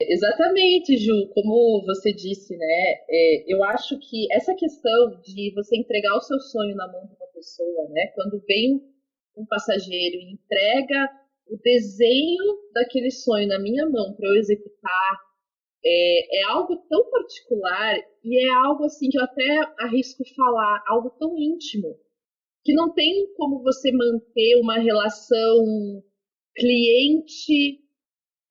Exatamente, 0.00 0.96
Ju, 0.96 1.28
como 1.34 1.84
você 1.84 2.12
disse, 2.12 2.56
né? 2.56 2.94
É, 3.10 3.52
eu 3.52 3.64
acho 3.64 3.98
que 3.98 4.32
essa 4.32 4.54
questão 4.54 5.20
de 5.22 5.52
você 5.54 5.76
entregar 5.76 6.14
o 6.16 6.20
seu 6.20 6.38
sonho 6.38 6.76
na 6.76 6.86
mão 6.86 7.04
de 7.04 7.14
uma 7.16 7.26
pessoa, 7.34 7.88
né? 7.90 8.06
Quando 8.14 8.40
vem 8.46 8.80
um 9.36 9.44
passageiro 9.46 10.16
e 10.16 10.32
entrega 10.34 11.10
o 11.48 11.56
desenho 11.56 12.44
daquele 12.72 13.10
sonho 13.10 13.48
na 13.48 13.58
minha 13.58 13.88
mão 13.88 14.14
para 14.14 14.28
eu 14.28 14.36
executar, 14.36 15.18
é, 15.84 16.40
é, 16.40 16.42
algo 16.44 16.76
tão 16.88 17.10
particular 17.10 17.96
e 18.22 18.46
é 18.46 18.50
algo 18.50 18.84
assim 18.84 19.08
que 19.08 19.18
eu 19.18 19.24
até 19.24 19.60
arrisco 19.80 20.22
falar, 20.36 20.84
algo 20.86 21.10
tão 21.18 21.36
íntimo, 21.36 21.96
que 22.64 22.72
não 22.72 22.92
tem 22.94 23.32
como 23.34 23.62
você 23.64 23.90
manter 23.90 24.60
uma 24.60 24.78
relação 24.78 26.02
cliente 26.54 27.80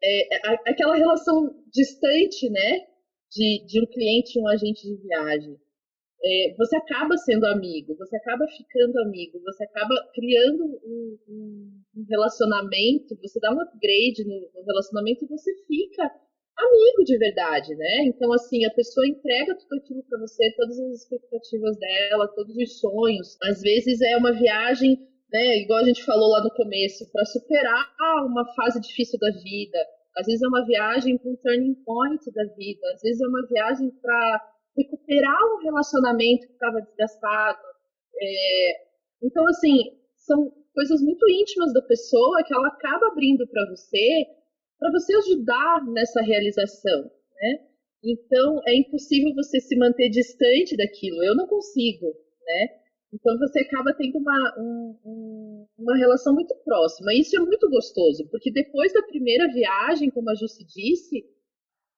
é, 0.04 0.70
aquela 0.70 0.96
relação 0.96 1.56
distante, 1.72 2.50
né, 2.50 2.86
de, 3.32 3.66
de 3.66 3.82
um 3.82 3.86
cliente 3.86 4.38
e 4.38 4.42
um 4.42 4.48
agente 4.48 4.88
de 4.88 4.96
viagem. 5.02 5.58
É, 6.24 6.56
você 6.58 6.76
acaba 6.76 7.16
sendo 7.18 7.46
amigo, 7.46 7.96
você 7.96 8.18
acaba 8.18 8.46
ficando 8.48 9.00
amigo, 9.02 9.40
você 9.44 9.64
acaba 9.64 9.96
criando 10.16 10.66
um, 10.66 11.18
um, 11.28 11.82
um 11.96 12.06
relacionamento, 12.10 13.16
você 13.22 13.40
dá 13.40 13.54
um 13.54 13.62
upgrade 13.62 14.26
no, 14.26 14.34
no, 14.34 14.66
relacionamento 14.66 15.26
e 15.26 15.28
você 15.28 15.52
fica 15.68 16.12
amigo 16.58 17.04
de 17.06 17.18
verdade, 17.20 17.76
né? 17.76 18.06
Então, 18.06 18.34
assim, 18.34 18.66
a 18.66 18.74
pessoa 18.74 19.08
entrega 19.08 19.56
tudo 19.56 19.80
aquilo 19.80 20.04
para 20.10 20.20
você, 20.20 20.52
todas 20.58 20.80
as 20.80 21.02
expectativas 21.04 21.78
dela, 21.78 22.28
todos 22.30 22.56
os 22.58 22.80
sonhos. 22.80 23.38
Às 23.44 23.62
vezes 23.62 24.02
é 24.02 24.18
uma 24.18 24.34
viagem 24.34 24.98
né, 25.32 25.58
igual 25.58 25.80
a 25.80 25.84
gente 25.84 26.04
falou 26.04 26.30
lá 26.30 26.44
no 26.44 26.54
começo, 26.54 27.10
para 27.12 27.26
superar 27.26 27.86
uma 28.26 28.46
fase 28.54 28.80
difícil 28.80 29.20
da 29.20 29.32
vida. 29.32 29.78
Às 30.18 30.26
vezes 30.26 30.42
é 30.42 30.48
uma 30.48 30.66
viagem 30.66 31.18
para 31.18 31.32
um 31.32 31.36
turning 31.36 31.76
point 31.86 32.32
da 32.34 32.44
vida, 32.56 32.82
às 32.94 33.02
vezes 33.02 33.22
é 33.22 33.28
uma 33.28 33.46
viagem 33.48 33.92
para 34.02 34.54
recuperar 34.76 35.38
um 35.54 35.64
relacionamento 35.64 36.48
que 36.48 36.54
estava 36.54 36.82
desgastado. 36.82 37.60
É, 38.20 38.72
então, 39.24 39.46
assim, 39.48 39.78
são 40.18 40.52
coisas 40.74 41.02
muito 41.02 41.28
íntimas 41.30 41.74
da 41.74 41.82
pessoa 41.82 42.44
que 42.44 42.54
ela 42.54 42.68
acaba 42.68 43.08
abrindo 43.08 43.48
para 43.48 43.66
você, 43.70 44.26
para 44.80 44.92
você 44.92 45.16
ajudar 45.18 45.86
nessa 45.88 46.22
realização, 46.22 47.04
né? 47.36 47.60
Então, 48.04 48.62
é 48.68 48.76
impossível 48.76 49.34
você 49.36 49.60
se 49.60 49.76
manter 49.76 50.10
distante 50.10 50.78
daquilo. 50.78 51.24
Eu 51.24 51.36
não 51.36 51.48
consigo, 51.48 52.06
né? 52.46 52.87
Então 53.14 53.38
você 53.38 53.60
acaba 53.60 53.94
tendo 53.94 54.18
uma, 54.18 54.56
um, 54.60 55.68
uma 55.78 55.98
relação 55.98 56.34
muito 56.34 56.54
próxima. 56.64 57.14
Isso 57.14 57.36
é 57.38 57.40
muito 57.40 57.70
gostoso, 57.70 58.28
porque 58.30 58.52
depois 58.52 58.92
da 58.94 59.02
primeira 59.04 59.48
viagem, 59.52 60.10
como 60.10 60.30
a 60.30 60.36
Jussi 60.36 60.66
disse, 60.66 61.26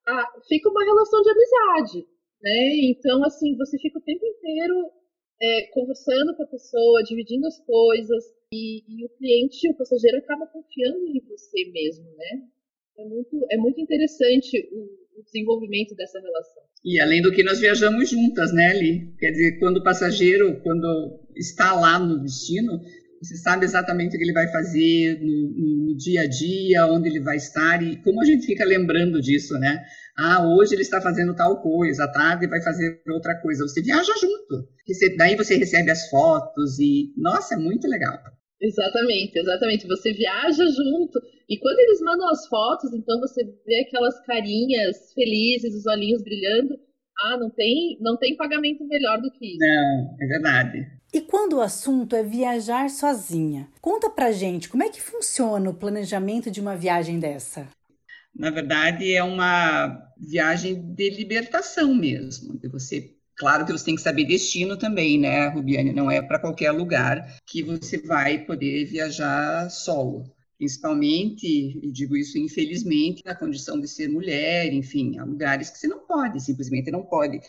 a, 0.08 0.42
fica 0.48 0.70
uma 0.70 0.84
relação 0.84 1.22
de 1.22 1.30
amizade. 1.30 2.08
Né? 2.42 2.92
Então, 2.92 3.24
assim, 3.24 3.56
você 3.58 3.78
fica 3.80 4.00
o 4.00 4.04
tempo 4.04 4.26
inteiro 4.26 4.92
é, 5.42 5.68
conversando 5.74 6.36
com 6.36 6.44
a 6.44 6.48
pessoa, 6.48 7.04
dividindo 7.04 7.48
as 7.48 7.60
coisas, 7.66 8.24
e, 8.52 8.84
e, 8.88 9.06
o 9.06 9.10
cliente, 9.10 9.70
o 9.70 9.78
passageiro, 9.78 10.18
acaba 10.18 10.48
confiando 10.48 11.06
em 11.08 11.20
você 11.28 11.66
mesmo, 11.72 12.06
né? 12.16 12.50
É 12.98 13.06
muito, 13.06 13.46
é 13.52 13.58
muito 13.58 13.80
interessante 13.80 14.68
o, 14.72 15.20
o 15.20 15.24
desenvolvimento 15.24 15.96
dessa 15.96 16.20
relação. 16.20 16.64
E 16.84 17.00
além 17.00 17.22
do 17.22 17.32
que 17.32 17.44
nós 17.44 17.60
viajamos 17.60 18.10
juntas, 18.10 18.54
né, 18.54 18.74
Li? 18.74 19.14
Quer 19.20 19.32
dizer, 19.32 19.60
quando 19.60 19.78
o 19.78 19.84
passageiro, 19.84 20.62
quando 20.62 21.20
está 21.36 21.74
lá 21.74 22.00
no 22.00 22.22
destino, 22.22 22.80
você 23.22 23.36
sabe 23.36 23.66
exatamente 23.66 24.16
o 24.16 24.18
que 24.18 24.24
ele 24.24 24.34
vai 24.34 24.50
fazer 24.50 25.20
no, 25.20 25.88
no, 25.88 25.98
dia 25.98 26.22
a 26.22 26.28
dia, 26.28 26.86
onde 26.88 27.10
ele 27.10 27.20
vai 27.20 27.36
estar 27.36 27.84
e 27.84 28.02
como 28.02 28.22
a 28.22 28.26
gente 28.26 28.46
fica 28.46 28.64
lembrando 28.64 29.20
disso, 29.20 29.54
né? 29.60 29.84
Ah, 30.18 30.48
hoje 30.48 30.74
ele 30.74 30.82
está 30.82 31.02
fazendo 31.02 31.36
tal 31.36 31.62
coisa, 31.62 32.06
à 32.06 32.08
tarde 32.08 32.48
vai 32.48 32.62
fazer 32.62 33.02
outra 33.10 33.36
coisa. 33.42 33.68
Você 33.68 33.82
viaja 33.82 34.14
junto. 34.20 34.68
daí 35.18 35.36
você 35.36 35.58
recebe 35.58 35.92
as 35.92 36.10
fotos 36.10 36.80
e, 36.80 37.14
nossa, 37.18 37.56
é 37.56 37.58
muito 37.58 37.88
legal. 37.90 38.18
Exatamente, 38.62 39.38
exatamente. 39.40 39.88
Você 39.88 40.14
viaja 40.14 40.66
junto. 40.66 41.20
E 41.50 41.58
quando 41.58 41.80
eles 41.80 42.02
mandam 42.02 42.30
as 42.30 42.48
fotos, 42.48 42.94
então 42.94 43.20
você 43.20 43.44
vê 43.66 43.82
aquelas 43.88 44.20
carinhas 44.26 45.14
felizes, 45.14 45.74
os 45.76 45.86
olhinhos 45.86 46.22
brilhando. 46.22 46.78
Ah, 47.22 47.38
não 47.38 47.50
tem, 47.50 47.98
não 48.00 48.18
tem 48.18 48.36
pagamento 48.36 48.86
melhor 48.88 49.20
do 49.22 49.32
que 49.32 49.46
isso. 49.46 49.58
Não, 49.60 50.16
é 50.22 50.28
verdade. 50.28 50.88
E 51.14 51.22
quando 51.22 51.54
o 51.54 51.62
assunto 51.62 52.16
é 52.16 52.24
viajar 52.24 52.90
sozinha? 52.90 53.68
Conta 53.82 54.10
pra 54.10 54.32
gente 54.32 54.70
como 54.70 54.84
é 54.84 54.90
que 54.90 55.02
funciona 55.02 55.70
o 55.70 55.74
planejamento 55.74 56.52
de 56.52 56.62
uma 56.62 56.76
viagem 56.76 57.20
dessa. 57.20 57.68
Na 58.36 58.52
verdade, 58.52 59.12
é 59.12 59.24
uma 59.24 60.00
viagem 60.18 60.94
de 60.94 61.10
libertação 61.10 61.94
mesmo, 61.96 62.58
de 62.60 62.70
você 62.70 63.16
Claro 63.40 63.66
que 63.66 63.72
você 63.72 63.86
tem 63.86 63.96
que 63.96 64.02
saber 64.02 64.26
destino 64.26 64.76
também, 64.76 65.18
né, 65.18 65.48
Rubiane? 65.48 65.94
Não 65.94 66.12
é 66.12 66.22
para 66.22 66.40
qualquer 66.40 66.72
lugar 66.72 67.40
que 67.48 67.64
você 67.64 67.98
vai 67.98 68.44
poder 68.46 68.84
viajar 68.84 69.70
solo. 69.70 70.30
Principalmente, 70.58 71.48
e 71.48 71.90
digo 71.90 72.18
isso 72.18 72.38
infelizmente, 72.38 73.24
na 73.26 73.34
condição 73.34 73.80
de 73.80 73.88
ser 73.88 74.10
mulher, 74.10 74.74
enfim, 74.74 75.18
há 75.18 75.24
lugares 75.24 75.70
que 75.70 75.78
você 75.78 75.88
não 75.88 76.06
pode, 76.06 76.44
simplesmente 76.44 76.92
não 76.92 77.02
pode 77.02 77.40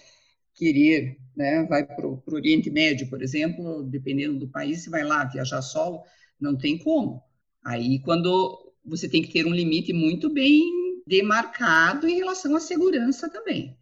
querer, 0.55 1.17
né? 1.37 1.65
Vai 1.65 1.85
para 1.85 2.07
o 2.07 2.23
Oriente 2.29 2.71
Médio, 2.71 3.11
por 3.11 3.21
exemplo, 3.21 3.83
dependendo 3.83 4.39
do 4.39 4.49
país, 4.49 4.85
você 4.85 4.91
vai 4.91 5.03
lá 5.03 5.25
viajar 5.25 5.61
solo, 5.61 6.05
não 6.41 6.57
tem 6.57 6.79
como. 6.79 7.21
Aí, 7.65 8.01
quando 8.03 8.73
você 8.85 9.09
tem 9.09 9.23
que 9.23 9.33
ter 9.33 9.45
um 9.45 9.53
limite 9.53 9.93
muito 9.93 10.33
bem 10.33 10.63
demarcado 11.05 12.07
em 12.09 12.15
relação 12.19 12.55
à 12.55 12.61
segurança 12.61 13.29
também. 13.29 13.77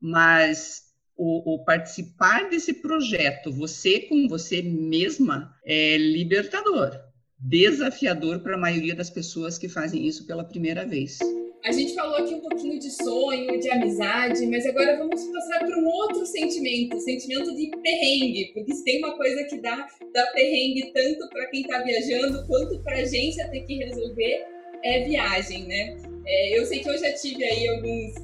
Mas 0.00 0.85
o, 1.16 1.54
o, 1.54 1.64
participar 1.64 2.48
desse 2.48 2.74
projeto, 2.74 3.52
você 3.52 4.00
com 4.00 4.28
você 4.28 4.60
mesma, 4.62 5.54
é 5.64 5.96
libertador, 5.96 6.92
desafiador 7.38 8.40
para 8.40 8.54
a 8.54 8.58
maioria 8.58 8.94
das 8.94 9.10
pessoas 9.10 9.58
que 9.58 9.68
fazem 9.68 10.06
isso 10.06 10.26
pela 10.26 10.44
primeira 10.44 10.84
vez. 10.84 11.18
A 11.64 11.72
gente 11.72 11.94
falou 11.94 12.16
aqui 12.16 12.32
um 12.32 12.40
pouquinho 12.40 12.78
de 12.78 12.90
sonho, 12.90 13.58
de 13.58 13.68
amizade, 13.70 14.46
mas 14.46 14.64
agora 14.66 14.98
vamos 14.98 15.24
passar 15.24 15.58
para 15.58 15.76
um 15.76 15.86
outro 15.86 16.24
sentimento, 16.24 16.96
o 16.96 17.00
sentimento 17.00 17.56
de 17.56 17.70
perrengue, 17.82 18.52
porque 18.54 18.72
se 18.72 18.84
tem 18.84 18.98
uma 18.98 19.16
coisa 19.16 19.42
que 19.44 19.60
dá, 19.60 19.88
dá 20.14 20.26
perrengue 20.32 20.92
tanto 20.92 21.28
para 21.28 21.46
quem 21.46 21.62
está 21.62 21.82
viajando 21.82 22.46
quanto 22.46 22.80
para 22.84 22.98
a 22.98 23.00
agência 23.00 23.48
ter 23.50 23.62
que 23.62 23.78
resolver, 23.78 24.46
é 24.84 25.04
viagem, 25.08 25.66
né? 25.66 25.96
É, 26.24 26.58
eu 26.58 26.64
sei 26.66 26.80
que 26.80 26.88
eu 26.88 26.98
já 26.98 27.12
tive 27.14 27.44
aí 27.44 27.68
alguns 27.68 28.14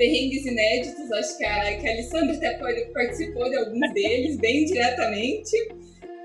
perrengues 0.00 0.46
inéditos. 0.46 1.12
Acho 1.12 1.36
que 1.36 1.44
a, 1.44 1.78
que 1.78 1.86
a 1.86 1.92
Alessandra 1.92 2.34
até 2.34 2.54
participou 2.94 3.50
de 3.50 3.56
alguns 3.56 3.92
deles, 3.92 4.38
bem 4.38 4.64
diretamente. 4.64 5.54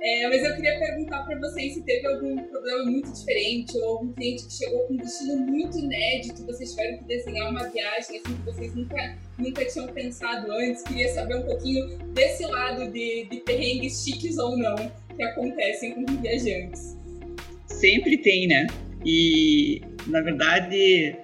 É, 0.02 0.28
mas 0.28 0.44
eu 0.44 0.56
queria 0.56 0.78
perguntar 0.78 1.24
para 1.24 1.38
vocês 1.40 1.74
se 1.74 1.82
teve 1.82 2.06
algum 2.08 2.38
problema 2.38 2.86
muito 2.86 3.12
diferente 3.12 3.76
ou 3.80 3.98
algum 3.98 4.14
cliente 4.14 4.46
que 4.46 4.54
chegou 4.54 4.82
com 4.82 4.94
um 4.94 4.98
destino 4.98 5.38
muito 5.38 5.80
inédito, 5.80 6.46
vocês 6.46 6.70
tiveram 6.70 7.00
que 7.00 7.06
desenhar 7.06 7.50
uma 7.50 7.68
viagem 7.70 8.20
assim, 8.20 8.36
que 8.36 8.46
vocês 8.46 8.76
nunca, 8.76 9.18
nunca 9.40 9.66
tinham 9.66 9.88
pensado 9.88 10.52
antes. 10.52 10.84
Queria 10.84 11.10
saber 11.10 11.38
um 11.38 11.44
pouquinho 11.44 11.98
desse 12.14 12.46
lado 12.46 12.92
de, 12.92 13.26
de 13.26 13.38
perrengues 13.38 14.04
chiques 14.04 14.38
ou 14.38 14.56
não 14.56 14.76
que 15.16 15.24
acontecem 15.24 15.96
com 15.96 16.06
viajantes. 16.22 16.96
Sempre 17.66 18.20
tem, 18.20 18.48
né? 18.48 18.68
E, 19.04 19.82
na 20.06 20.22
verdade, 20.22 21.16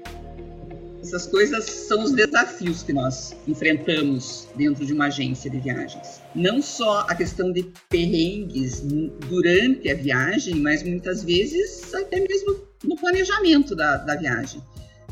essas 1.01 1.25
coisas 1.25 1.65
são 1.65 2.03
os 2.03 2.11
desafios 2.11 2.83
que 2.83 2.93
nós 2.93 3.35
enfrentamos 3.47 4.47
dentro 4.55 4.85
de 4.85 4.93
uma 4.93 5.07
agência 5.07 5.49
de 5.49 5.59
viagens. 5.59 6.21
Não 6.35 6.61
só 6.61 7.05
a 7.09 7.15
questão 7.15 7.51
de 7.51 7.71
perrengues 7.89 8.81
durante 9.27 9.89
a 9.89 9.95
viagem, 9.95 10.55
mas 10.55 10.83
muitas 10.83 11.23
vezes 11.23 11.93
até 11.93 12.19
mesmo 12.19 12.55
no 12.83 12.95
planejamento 12.95 13.75
da, 13.75 13.97
da 13.97 14.15
viagem. 14.15 14.61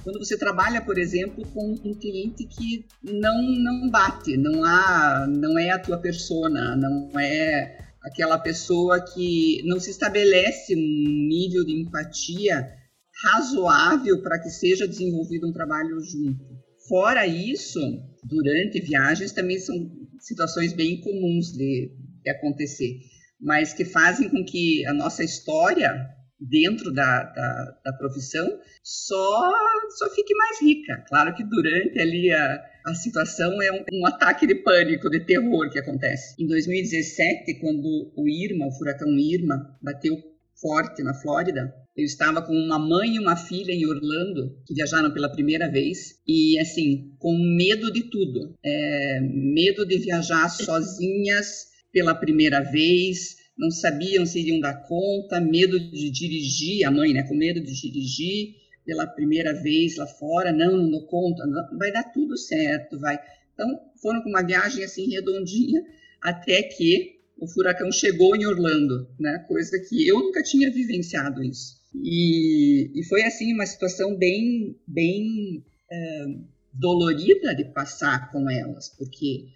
Quando 0.03 0.19
você 0.19 0.37
trabalha, 0.37 0.81
por 0.81 0.97
exemplo, 0.97 1.45
com 1.47 1.75
um 1.83 1.93
cliente 1.93 2.45
que 2.45 2.85
não 3.03 3.41
não 3.41 3.89
bate, 3.89 4.37
não 4.37 4.63
há, 4.63 5.27
não 5.27 5.57
é 5.57 5.71
a 5.71 5.79
tua 5.79 5.97
persona, 5.97 6.75
não 6.75 7.19
é 7.19 7.77
aquela 8.01 8.37
pessoa 8.37 9.01
que 9.01 9.61
não 9.65 9.79
se 9.79 9.89
estabelece 9.91 10.73
um 10.73 11.27
nível 11.27 11.65
de 11.65 11.81
empatia 11.81 12.78
razoável 13.23 14.21
para 14.21 14.39
que 14.39 14.49
seja 14.49 14.87
desenvolvido 14.87 15.47
um 15.47 15.53
trabalho 15.53 15.99
junto. 16.01 16.45
Fora 16.87 17.27
isso, 17.27 17.79
durante 18.23 18.81
viagens 18.81 19.31
também 19.31 19.59
são 19.59 19.75
situações 20.19 20.73
bem 20.73 20.99
comuns 21.01 21.51
de, 21.51 21.91
de 22.23 22.29
acontecer, 22.29 22.99
mas 23.39 23.73
que 23.73 23.85
fazem 23.85 24.29
com 24.29 24.43
que 24.43 24.85
a 24.85 24.93
nossa 24.93 25.23
história 25.23 26.07
dentro 26.39 26.91
da, 26.93 27.23
da, 27.23 27.79
da, 27.83 27.93
profissão 27.93 28.47
só, 28.81 29.53
só 29.97 30.09
fique 30.15 30.33
mais 30.35 30.61
rica. 30.61 31.03
Claro 31.07 31.35
que 31.35 31.43
durante 31.43 31.99
ali 31.99 32.31
a, 32.31 32.63
a 32.87 32.93
situação 32.95 33.61
é 33.61 33.71
um, 33.71 33.83
um, 33.93 34.05
ataque 34.05 34.47
de 34.47 34.55
pânico, 34.55 35.09
de 35.09 35.19
terror 35.25 35.69
que 35.69 35.79
acontece. 35.79 36.41
Em 36.41 36.47
2017, 36.47 37.59
quando 37.59 38.13
o 38.15 38.27
Irma, 38.27 38.67
o 38.67 38.71
furacão 38.71 39.09
Irma, 39.17 39.77
bateu 39.81 40.17
forte 40.61 41.03
na 41.03 41.13
Flórida, 41.13 41.73
eu 41.99 42.05
estava 42.05 42.41
com 42.41 42.53
uma 42.53 42.79
mãe 42.79 43.15
e 43.15 43.19
uma 43.19 43.35
filha 43.35 43.73
em 43.73 43.85
Orlando, 43.85 44.57
que 44.65 44.73
viajaram 44.73 45.11
pela 45.11 45.29
primeira 45.29 45.69
vez, 45.69 46.19
e 46.25 46.57
assim, 46.59 47.11
com 47.19 47.37
medo 47.37 47.91
de 47.91 48.03
tudo. 48.03 48.57
É, 48.63 49.19
medo 49.21 49.85
de 49.85 49.97
viajar 49.97 50.49
sozinhas 50.49 51.67
pela 51.91 52.15
primeira 52.15 52.61
vez, 52.61 53.35
não 53.57 53.69
sabiam 53.69 54.25
se 54.25 54.39
iriam 54.39 54.61
dar 54.61 54.85
conta, 54.87 55.41
medo 55.41 55.77
de 55.77 56.09
dirigir, 56.09 56.85
a 56.85 56.91
mãe, 56.91 57.13
né, 57.13 57.23
com 57.23 57.35
medo 57.35 57.61
de 57.61 57.73
dirigir 57.73 58.55
pela 58.85 59.05
primeira 59.05 59.53
vez 59.61 59.97
lá 59.97 60.07
fora, 60.07 60.53
não, 60.53 60.77
não 60.77 60.89
dou 60.89 61.05
conta, 61.07 61.45
não, 61.45 61.77
vai 61.77 61.91
dar 61.91 62.03
tudo 62.03 62.37
certo, 62.37 62.97
vai. 62.97 63.19
Então, 63.53 63.67
foram 64.01 64.21
com 64.21 64.29
uma 64.29 64.41
viagem 64.41 64.83
assim 64.83 65.09
redondinha, 65.09 65.83
até 66.21 66.63
que 66.63 67.19
o 67.37 67.47
furacão 67.47 67.91
chegou 67.91 68.35
em 68.35 68.45
Orlando, 68.45 69.09
né, 69.19 69.43
coisa 69.47 69.77
que 69.87 70.07
eu 70.07 70.19
nunca 70.19 70.41
tinha 70.41 70.71
vivenciado 70.71 71.43
isso. 71.43 71.78
E, 71.93 72.91
e 72.99 73.03
foi 73.05 73.23
assim 73.23 73.53
uma 73.53 73.65
situação 73.65 74.15
bem, 74.15 74.77
bem 74.87 75.63
é, 75.91 76.25
dolorida 76.73 77.55
de 77.55 77.65
passar 77.65 78.31
com 78.31 78.49
elas, 78.49 78.89
porque 78.97 79.47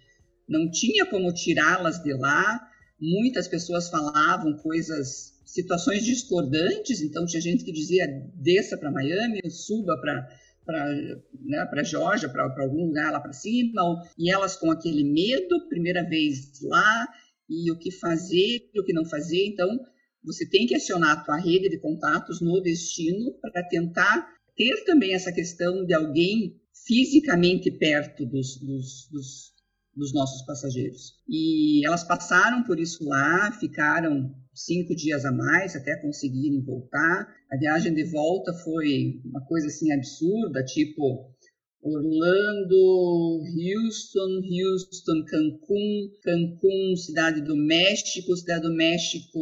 não 0.48 0.70
tinha 0.70 1.06
como 1.06 1.32
tirá-las 1.32 2.02
de 2.02 2.12
lá, 2.12 2.68
muitas 3.00 3.48
pessoas 3.48 3.88
falavam 3.88 4.56
coisas, 4.58 5.40
situações 5.44 6.04
discordantes, 6.04 7.00
então 7.00 7.24
tinha 7.24 7.40
gente 7.40 7.64
que 7.64 7.72
dizia 7.72 8.06
desça 8.34 8.76
para 8.76 8.90
Miami, 8.90 9.40
suba 9.50 9.96
para 10.00 10.28
para 10.64 10.94
né, 11.42 11.66
para 11.66 11.84
Georgia, 11.84 12.26
para 12.28 12.62
algum 12.62 12.86
lugar 12.86 13.12
lá 13.12 13.20
para 13.20 13.34
cima, 13.34 14.02
e 14.18 14.30
elas 14.30 14.56
com 14.56 14.70
aquele 14.70 15.04
medo, 15.04 15.68
primeira 15.68 16.02
vez 16.02 16.58
lá, 16.62 17.06
e 17.48 17.70
o 17.70 17.78
que 17.78 17.90
fazer, 17.90 18.70
e 18.72 18.80
o 18.80 18.84
que 18.84 18.94
não 18.94 19.04
fazer, 19.04 19.44
então 19.46 19.78
você 20.24 20.48
tem 20.48 20.66
que 20.66 20.74
acionar 20.74 21.10
a 21.10 21.24
tua 21.24 21.36
rede 21.36 21.68
de 21.68 21.78
contatos 21.78 22.40
no 22.40 22.60
destino 22.60 23.32
para 23.40 23.62
tentar 23.62 24.26
ter 24.56 24.84
também 24.84 25.14
essa 25.14 25.32
questão 25.32 25.84
de 25.84 25.94
alguém 25.94 26.60
fisicamente 26.86 27.70
perto 27.70 28.24
dos, 28.26 28.58
dos, 28.60 29.08
dos 29.10 29.54
dos 29.96 30.12
nossos 30.12 30.42
passageiros. 30.42 31.14
E 31.28 31.86
elas 31.86 32.04
passaram 32.04 32.64
por 32.64 32.78
isso 32.78 33.04
lá, 33.04 33.52
ficaram 33.52 34.34
cinco 34.52 34.94
dias 34.94 35.24
a 35.24 35.32
mais 35.32 35.76
até 35.76 35.96
conseguirem 35.96 36.62
voltar. 36.62 37.28
A 37.50 37.56
viagem 37.56 37.94
de 37.94 38.04
volta 38.04 38.52
foi 38.52 39.20
uma 39.24 39.44
coisa 39.46 39.68
assim 39.68 39.92
absurda, 39.92 40.64
tipo 40.64 41.33
Orlando, 41.84 43.42
Houston, 43.44 44.40
Houston, 44.40 45.24
Cancún, 45.26 46.10
Cancún, 46.22 46.96
Cidade 46.96 47.42
do 47.42 47.54
México, 47.54 48.34
Cidade 48.34 48.62
do 48.62 48.74
México, 48.74 49.38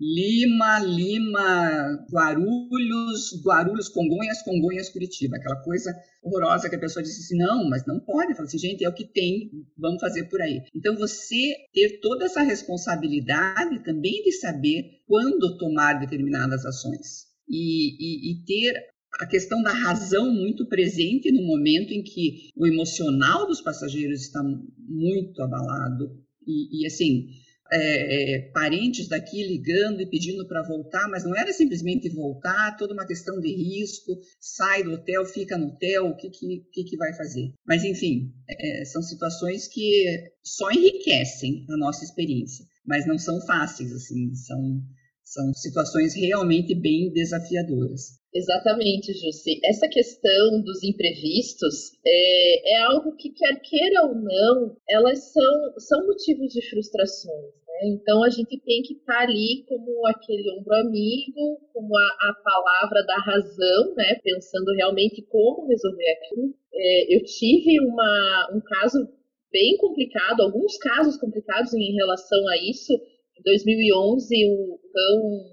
Lima, 0.00 0.78
Lima, 0.78 2.06
Guarulhos, 2.10 3.42
Guarulhos, 3.44 3.90
Congonhas, 3.90 4.42
Congonhas, 4.42 4.88
Curitiba. 4.88 5.36
Aquela 5.36 5.62
coisa 5.62 5.94
horrorosa 6.22 6.70
que 6.70 6.76
a 6.76 6.80
pessoa 6.80 7.02
disse 7.02 7.20
assim, 7.20 7.36
não, 7.36 7.68
mas 7.68 7.84
não 7.86 8.00
pode. 8.00 8.34
Fala 8.34 8.46
assim, 8.46 8.58
gente, 8.58 8.82
é 8.82 8.88
o 8.88 8.94
que 8.94 9.04
tem, 9.04 9.50
vamos 9.76 10.00
fazer 10.00 10.24
por 10.30 10.40
aí. 10.40 10.62
Então, 10.74 10.96
você 10.96 11.54
ter 11.74 12.00
toda 12.00 12.24
essa 12.24 12.40
responsabilidade 12.40 13.84
também 13.84 14.22
de 14.22 14.32
saber 14.32 15.02
quando 15.06 15.58
tomar 15.58 16.00
determinadas 16.00 16.64
ações. 16.64 17.30
E, 17.48 17.96
e, 17.98 18.32
e, 18.32 18.44
ter 18.46 18.72
a 19.20 19.26
questão 19.26 19.62
da 19.62 19.72
razão 19.72 20.32
muito 20.32 20.66
presente 20.66 21.30
no 21.30 21.42
momento 21.42 21.92
em 21.92 22.02
que 22.02 22.48
o 22.56 22.66
emocional 22.66 23.46
dos 23.46 23.60
passageiros 23.60 24.22
está 24.22 24.42
muito 24.78 25.42
abalado 25.42 26.18
e, 26.46 26.82
e 26.82 26.86
assim 26.86 27.28
é, 27.74 28.34
é, 28.34 28.40
parentes 28.52 29.08
daqui 29.08 29.42
ligando 29.42 30.02
e 30.02 30.06
pedindo 30.06 30.46
para 30.46 30.62
voltar, 30.62 31.08
mas 31.08 31.24
não 31.24 31.34
era 31.34 31.52
simplesmente 31.54 32.08
voltar, 32.10 32.76
toda 32.76 32.92
uma 32.92 33.06
questão 33.06 33.40
de 33.40 33.48
risco, 33.48 34.20
sai 34.38 34.82
do 34.82 34.92
hotel, 34.92 35.24
fica 35.24 35.56
no 35.56 35.68
hotel, 35.68 36.08
o 36.08 36.16
que, 36.16 36.28
que, 36.30 36.84
que 36.84 36.96
vai 36.98 37.14
fazer? 37.14 37.50
Mas, 37.66 37.82
enfim, 37.82 38.30
é, 38.46 38.84
são 38.84 39.00
situações 39.00 39.68
que 39.68 40.04
só 40.44 40.70
enriquecem 40.70 41.64
a 41.70 41.76
nossa 41.78 42.04
experiência, 42.04 42.66
mas 42.84 43.06
não 43.06 43.16
são 43.18 43.40
fáceis, 43.40 43.90
assim, 43.90 44.34
são, 44.34 44.82
são 45.24 45.54
situações 45.54 46.14
realmente 46.14 46.74
bem 46.74 47.10
desafiadoras. 47.10 48.21
Exatamente, 48.34 49.12
Jussi. 49.12 49.60
Essa 49.62 49.86
questão 49.88 50.62
dos 50.62 50.82
imprevistos 50.82 51.92
é, 52.04 52.76
é 52.76 52.82
algo 52.84 53.14
que, 53.14 53.28
quer 53.28 53.60
queira 53.60 54.06
ou 54.06 54.14
não, 54.14 54.74
elas 54.88 55.32
são, 55.32 55.78
são 55.78 56.06
motivos 56.06 56.50
de 56.50 56.66
frustrações. 56.70 57.52
Né? 57.68 57.88
Então, 57.88 58.24
a 58.24 58.30
gente 58.30 58.58
tem 58.60 58.80
que 58.82 58.94
estar 58.94 59.18
tá 59.18 59.22
ali 59.22 59.64
como 59.68 60.06
aquele 60.06 60.50
ombro 60.58 60.74
amigo, 60.76 61.60
como 61.74 61.94
a, 61.94 62.30
a 62.30 62.34
palavra 62.42 63.04
da 63.04 63.18
razão, 63.18 63.94
né? 63.96 64.18
pensando 64.24 64.72
realmente 64.76 65.20
como 65.22 65.68
resolver 65.68 66.10
aquilo. 66.12 66.54
É, 66.74 67.14
eu 67.14 67.22
tive 67.24 67.80
uma, 67.80 68.50
um 68.54 68.60
caso 68.60 69.06
bem 69.52 69.76
complicado, 69.76 70.40
alguns 70.40 70.78
casos 70.78 71.18
complicados 71.18 71.74
em 71.74 71.92
relação 71.92 72.48
a 72.48 72.56
isso. 72.56 72.94
Em 73.38 73.42
2011, 73.44 74.46
o 74.46 74.78
cão 74.90 75.51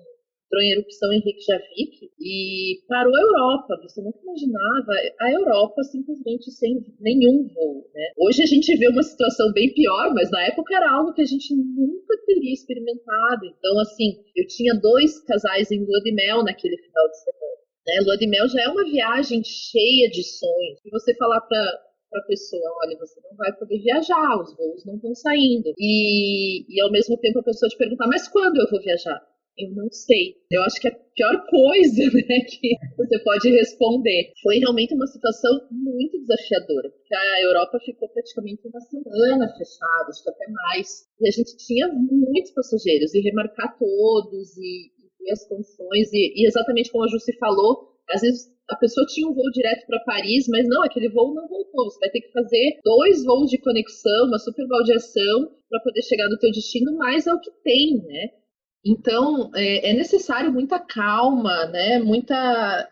entrou 0.50 0.62
em 0.62 0.72
erupção 0.72 1.14
em 1.14 1.22
Reykjavik 1.22 2.12
e 2.20 2.82
parou 2.88 3.16
a 3.16 3.22
Europa. 3.22 3.78
Você 3.84 4.02
nunca 4.02 4.20
imaginava 4.24 4.92
a 5.22 5.32
Europa 5.32 5.84
simplesmente 5.84 6.52
sem 6.52 6.84
nenhum 7.00 7.48
voo. 7.54 7.86
Né? 7.94 8.12
Hoje 8.18 8.42
a 8.42 8.46
gente 8.48 8.76
vê 8.76 8.88
uma 8.90 9.04
situação 9.04 9.52
bem 9.54 9.72
pior, 9.74 10.12
mas 10.14 10.32
na 10.32 10.44
época 10.48 10.76
era 10.76 10.92
algo 10.92 11.14
que 11.14 11.22
a 11.22 11.26
gente 11.26 11.56
nunca 11.56 12.18
teria 12.26 12.54
experimentado. 12.54 13.46
Então, 13.46 13.80
assim, 13.80 14.18
eu 14.36 14.48
tinha 14.48 14.74
dois 14.74 15.24
casais 15.24 15.72
em 15.72 15.86
lua 15.86 16.02
de 16.02 16.12
mel 16.14 16.44
naquele 16.44 16.78
final 16.78 17.08
de 17.08 17.18
semana. 17.20 17.60
Né? 17.88 18.00
Lua 18.06 18.18
de 18.18 18.28
mel 18.28 18.48
já 18.50 18.64
é 18.64 18.68
uma 18.68 18.86
viagem 18.86 19.44
cheia 19.44 20.10
de 20.10 20.24
sonhos. 20.24 20.80
E 20.84 20.90
você 20.90 21.16
falar 21.16 21.42
para 21.42 21.90
para 22.10 22.22
a 22.22 22.26
pessoa, 22.26 22.76
olha, 22.84 22.98
você 22.98 23.22
não 23.22 23.38
vai 23.38 23.54
poder 23.56 23.78
viajar, 23.84 24.42
os 24.42 24.58
voos 24.58 24.84
não 24.84 24.96
estão 24.96 25.14
saindo. 25.14 25.72
E, 25.78 26.66
e 26.68 26.82
ao 26.82 26.90
mesmo 26.90 27.16
tempo 27.18 27.38
a 27.38 27.44
pessoa 27.44 27.70
te 27.70 27.78
perguntar, 27.78 28.08
mas 28.08 28.28
quando 28.28 28.58
eu 28.58 28.68
vou 28.68 28.82
viajar? 28.82 29.22
Eu 29.60 29.76
não 29.76 29.92
sei. 29.92 30.36
Eu 30.50 30.64
acho 30.64 30.80
que 30.80 30.88
a 30.88 30.96
pior 31.14 31.46
coisa 31.50 32.04
né, 32.16 32.40
que 32.48 32.78
você 32.96 33.20
pode 33.20 33.50
responder 33.52 34.32
foi 34.42 34.58
realmente 34.60 34.96
uma 34.96 35.06
situação 35.06 35.68
muito 35.70 36.18
desafiadora, 36.18 36.90
porque 36.90 37.14
a 37.14 37.44
Europa 37.44 37.78
ficou 37.84 38.08
praticamente 38.08 38.66
uma 38.66 38.80
semana 38.80 39.50
fechada, 39.58 40.08
acho 40.08 40.24
que 40.24 40.30
até 40.30 40.46
mais. 40.48 40.88
E 41.20 41.28
a 41.28 41.32
gente 41.32 41.58
tinha 41.58 41.90
muitos 41.90 42.52
passageiros, 42.52 43.14
e 43.14 43.20
remarcar 43.20 43.78
todos, 43.78 44.58
e, 44.58 44.92
e 45.28 45.32
as 45.32 45.46
condições, 45.46 46.08
e, 46.14 46.42
e 46.42 46.48
exatamente 46.48 46.90
como 46.90 47.04
a 47.04 47.10
Jussi 47.10 47.38
falou, 47.38 47.90
às 48.10 48.22
vezes 48.22 48.48
a 48.70 48.76
pessoa 48.78 49.06
tinha 49.08 49.28
um 49.28 49.34
voo 49.34 49.52
direto 49.52 49.86
para 49.88 50.00
Paris, 50.06 50.48
mas 50.48 50.68
não, 50.70 50.84
aquele 50.84 51.10
voo 51.10 51.34
não 51.34 51.48
voltou. 51.48 51.90
Você 51.90 52.00
vai 52.00 52.10
ter 52.12 52.22
que 52.22 52.32
fazer 52.32 52.80
dois 52.84 53.26
voos 53.26 53.50
de 53.50 53.60
conexão, 53.60 54.28
uma 54.28 54.38
super 54.38 54.66
baldeação 54.68 55.52
para 55.70 55.82
poder 55.82 56.02
chegar 56.04 56.30
no 56.30 56.38
teu 56.38 56.52
destino, 56.52 56.96
mas 56.96 57.28
é 57.28 57.34
o 57.34 57.40
que 57.42 57.52
tem, 57.64 57.98
né? 58.04 58.30
Então, 58.84 59.52
é, 59.56 59.92
é 59.92 59.94
necessário 59.94 60.52
muita 60.52 60.80
calma, 60.80 61.66
né? 61.66 62.00
Muita 62.00 62.90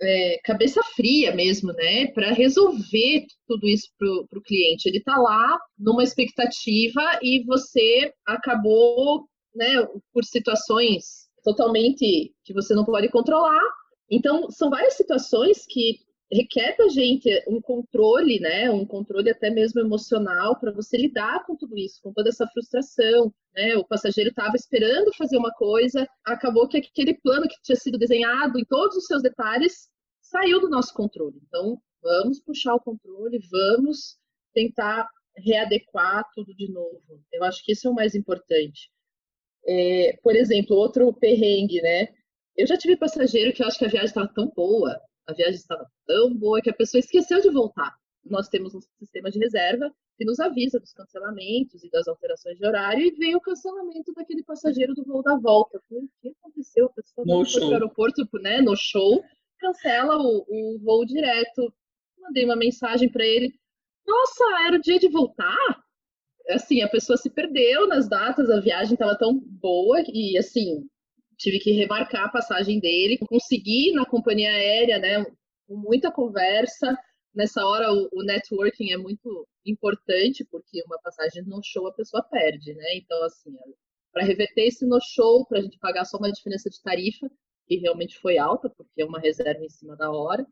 é, 0.00 0.38
cabeça 0.44 0.82
fria 0.94 1.34
mesmo, 1.34 1.72
né? 1.72 2.06
Para 2.08 2.32
resolver 2.32 3.26
tudo 3.46 3.68
isso 3.68 3.88
para 3.98 4.38
o 4.38 4.42
cliente. 4.42 4.88
Ele 4.88 4.98
está 4.98 5.16
lá 5.16 5.58
numa 5.78 6.04
expectativa 6.04 7.02
e 7.22 7.44
você 7.44 8.12
acabou, 8.26 9.28
né, 9.54 9.86
por 10.12 10.24
situações 10.24 11.24
totalmente 11.44 12.32
que 12.44 12.54
você 12.54 12.74
não 12.74 12.84
pode 12.84 13.08
controlar. 13.08 13.62
Então, 14.10 14.50
são 14.50 14.70
várias 14.70 14.94
situações 14.94 15.64
que 15.66 15.98
requer 16.34 16.76
da 16.76 16.88
gente 16.88 17.30
um 17.46 17.60
controle, 17.60 18.40
né, 18.40 18.68
um 18.70 18.84
controle 18.84 19.30
até 19.30 19.50
mesmo 19.50 19.80
emocional 19.80 20.58
para 20.58 20.72
você 20.72 20.96
lidar 20.96 21.46
com 21.46 21.54
tudo 21.54 21.78
isso, 21.78 22.00
com 22.02 22.12
toda 22.12 22.28
essa 22.28 22.46
frustração, 22.48 23.32
né? 23.54 23.76
O 23.76 23.86
passageiro 23.86 24.30
estava 24.30 24.56
esperando 24.56 25.14
fazer 25.14 25.36
uma 25.36 25.52
coisa, 25.52 26.06
acabou 26.24 26.66
que 26.66 26.78
aquele 26.78 27.14
plano 27.14 27.46
que 27.46 27.62
tinha 27.62 27.76
sido 27.76 27.96
desenhado 27.96 28.58
em 28.58 28.64
todos 28.64 28.96
os 28.96 29.06
seus 29.06 29.22
detalhes 29.22 29.88
saiu 30.20 30.60
do 30.60 30.68
nosso 30.68 30.92
controle. 30.92 31.40
Então, 31.46 31.80
vamos 32.02 32.40
puxar 32.40 32.74
o 32.74 32.80
controle, 32.80 33.38
vamos 33.50 34.18
tentar 34.52 35.08
readequar 35.36 36.24
tudo 36.34 36.54
de 36.54 36.70
novo. 36.72 37.22
Eu 37.32 37.44
acho 37.44 37.64
que 37.64 37.72
isso 37.72 37.86
é 37.86 37.90
o 37.90 37.94
mais 37.94 38.14
importante. 38.14 38.90
É, 39.66 40.18
por 40.22 40.34
exemplo, 40.34 40.76
outro 40.76 41.12
perrengue, 41.12 41.80
né? 41.80 42.08
Eu 42.56 42.66
já 42.66 42.76
tive 42.76 42.96
passageiro 42.96 43.52
que 43.52 43.62
eu 43.62 43.66
acho 43.66 43.78
que 43.78 43.84
a 43.84 43.88
viagem 43.88 44.08
estava 44.08 44.32
tão 44.32 44.52
boa, 44.54 45.00
a 45.26 45.32
viagem 45.32 45.56
estava 45.56 45.86
tão 46.06 46.34
boa 46.34 46.60
que 46.60 46.70
a 46.70 46.74
pessoa 46.74 46.98
esqueceu 46.98 47.40
de 47.40 47.50
voltar. 47.50 47.94
nós 48.24 48.48
temos 48.48 48.74
um 48.74 48.80
sistema 48.98 49.30
de 49.30 49.38
reserva 49.38 49.92
que 50.16 50.24
nos 50.24 50.40
avisa 50.40 50.78
dos 50.78 50.92
cancelamentos 50.92 51.82
e 51.82 51.90
das 51.90 52.06
alterações 52.06 52.56
de 52.56 52.66
horário, 52.66 53.04
e 53.04 53.10
veio 53.10 53.38
o 53.38 53.40
cancelamento 53.40 54.12
daquele 54.14 54.42
passageiro 54.44 54.94
do 54.94 55.04
voo 55.04 55.22
da 55.22 55.36
volta. 55.36 55.80
falei, 55.88 56.04
o 56.04 56.08
que 56.22 56.28
aconteceu? 56.40 56.86
A 56.86 56.90
pessoa 56.90 57.26
no 57.26 57.44
foi 57.44 57.60
para 57.60 57.68
o 57.68 57.72
aeroporto, 57.72 58.28
né, 58.40 58.60
no 58.60 58.76
show, 58.76 59.22
cancela 59.58 60.16
o, 60.16 60.44
o 60.48 60.78
voo 60.78 61.04
direto. 61.04 61.72
Mandei 62.18 62.44
uma 62.44 62.56
mensagem 62.56 63.10
para 63.10 63.24
ele, 63.24 63.52
nossa, 64.06 64.44
era 64.66 64.76
o 64.76 64.80
dia 64.80 64.98
de 64.98 65.08
voltar? 65.08 65.84
Assim, 66.50 66.82
a 66.82 66.88
pessoa 66.88 67.16
se 67.16 67.30
perdeu 67.30 67.88
nas 67.88 68.08
datas, 68.08 68.50
a 68.50 68.60
viagem 68.60 68.94
estava 68.94 69.16
tão 69.18 69.38
boa, 69.38 70.02
e 70.08 70.38
assim, 70.38 70.86
tive 71.38 71.58
que 71.58 71.72
remarcar 71.72 72.26
a 72.26 72.30
passagem 72.30 72.80
dele, 72.80 73.18
consegui 73.28 73.92
na 73.92 74.04
companhia 74.06 74.50
aérea, 74.50 74.98
né, 74.98 75.24
com 75.66 75.76
muita 75.76 76.10
conversa, 76.10 76.96
nessa 77.34 77.64
hora 77.66 77.92
o, 77.92 78.08
o, 78.12 78.22
networking 78.22 78.92
é 78.92 78.96
muito 78.96 79.46
importante, 79.66 80.46
porque 80.50 80.82
uma 80.86 80.98
passagem 81.00 81.42
no 81.44 81.60
show 81.62 81.86
a 81.86 81.92
pessoa 81.92 82.22
perde, 82.22 82.74
né? 82.74 82.96
Então, 82.96 83.22
assim, 83.24 83.52
para 84.12 84.24
reverter 84.24 84.66
esse 84.66 84.86
no 84.86 84.98
show, 85.00 85.44
para 85.46 85.58
a 85.58 85.62
gente 85.62 85.78
pagar 85.78 86.04
só 86.04 86.16
uma 86.18 86.30
diferença 86.30 86.70
de 86.70 86.80
tarifa, 86.82 87.28
que 87.66 87.76
realmente 87.76 88.18
foi 88.18 88.38
alta, 88.38 88.70
porque 88.70 89.02
é 89.02 89.04
uma 89.04 89.18
reserva 89.18 89.64
em 89.64 89.68
cima 89.68 89.96
da 89.96 90.10
hora. 90.10 90.46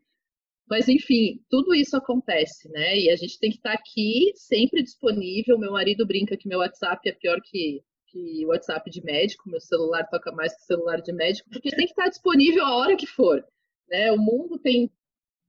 Mas, 0.69 0.87
enfim, 0.87 1.43
tudo 1.49 1.75
isso 1.75 1.95
acontece, 1.95 2.69
né? 2.69 2.97
E 2.97 3.09
a 3.09 3.15
gente 3.15 3.39
tem 3.39 3.51
que 3.51 3.57
estar 3.57 3.73
tá 3.73 3.79
aqui 3.79 4.31
sempre 4.35 4.81
disponível. 4.81 5.59
Meu 5.59 5.71
marido 5.71 6.05
brinca 6.05 6.37
que 6.37 6.47
meu 6.47 6.59
WhatsApp 6.59 7.07
é 7.07 7.13
pior 7.13 7.39
que, 7.43 7.83
que 8.13 8.45
o 8.45 8.49
WhatsApp 8.49 8.89
de 8.91 9.03
médico, 9.03 9.49
meu 9.49 9.59
celular 9.59 10.07
toca 10.07 10.31
mais 10.31 10.55
que 10.55 10.61
o 10.61 10.65
celular 10.65 11.01
de 11.01 11.11
médico, 11.11 11.49
porque 11.49 11.71
tem 11.71 11.85
que 11.85 11.91
estar 11.91 12.07
disponível 12.07 12.63
a 12.63 12.77
hora 12.77 12.95
que 12.95 13.07
for. 13.07 13.43
Né? 13.89 14.11
O 14.11 14.17
mundo 14.17 14.59
tem 14.59 14.89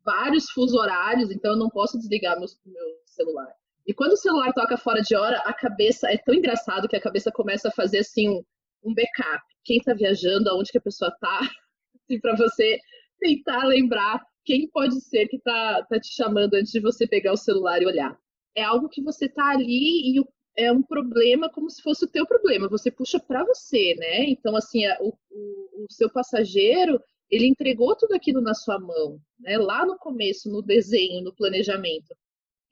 vários 0.03 0.51
fusos 0.51 0.75
horários, 0.75 1.31
então 1.31 1.53
eu 1.53 1.59
não 1.59 1.69
posso 1.69 1.99
desligar 1.99 2.39
meu, 2.41 2.49
meu 2.65 2.87
celular. 3.05 3.53
E 3.87 3.93
quando 3.93 4.13
o 4.13 4.17
celular 4.17 4.51
toca 4.55 4.79
fora 4.79 5.03
de 5.03 5.15
hora, 5.15 5.39
a 5.45 5.53
cabeça 5.53 6.11
é 6.11 6.17
tão 6.17 6.35
engraçado 6.35 6.89
que 6.89 6.97
a 6.97 7.01
cabeça 7.01 7.31
começa 7.31 7.69
a 7.69 7.73
fazer 7.73 7.99
assim 7.99 8.31
um, 8.31 8.43
um 8.83 8.95
backup. 8.95 9.45
Quem 9.63 9.77
está 9.77 9.93
viajando, 9.93 10.49
aonde 10.49 10.73
que 10.73 10.79
a 10.79 10.83
pessoa 10.83 11.11
está, 11.11 11.41
assim, 12.03 12.19
para 12.19 12.35
você 12.35 12.79
tentar 13.21 13.65
lembrar 13.65 14.25
quem 14.43 14.69
pode 14.69 15.01
ser 15.03 15.27
que 15.29 15.37
está 15.37 15.85
tá 15.85 16.01
te 16.01 16.15
chamando 16.15 16.55
antes 16.55 16.73
de 16.73 16.81
você 16.81 17.07
pegar 17.07 17.33
o 17.33 17.37
celular 17.37 17.81
e 17.83 17.87
olhar. 17.87 18.19
É 18.57 18.63
algo 18.63 18.89
que 18.89 19.03
você 19.03 19.27
está 19.27 19.51
ali 19.51 20.17
e 20.17 20.21
é 20.57 20.71
um 20.71 20.83
problema 20.83 21.51
como 21.51 21.71
se 21.71 21.83
fosse 21.83 22.05
o 22.05 22.09
teu 22.09 22.27
problema. 22.27 22.69
Você 22.69 22.91
puxa 22.91 23.19
para 23.19 23.45
você, 23.45 23.95
né? 23.97 24.25
Então, 24.29 24.57
assim, 24.57 24.87
o, 25.01 25.09
o, 25.31 25.85
o 25.85 25.87
seu 25.91 26.11
passageiro 26.11 27.01
ele 27.31 27.47
entregou 27.47 27.97
tudo 27.97 28.15
aquilo 28.15 28.41
na 28.41 28.55
sua 28.55 28.79
mão, 28.79 29.21
né? 29.39 29.59
Lá 29.59 29.85
no 29.85 29.99
começo, 29.99 30.51
no 30.51 30.63
desenho, 30.63 31.23
no 31.23 31.35
planejamento. 31.35 32.15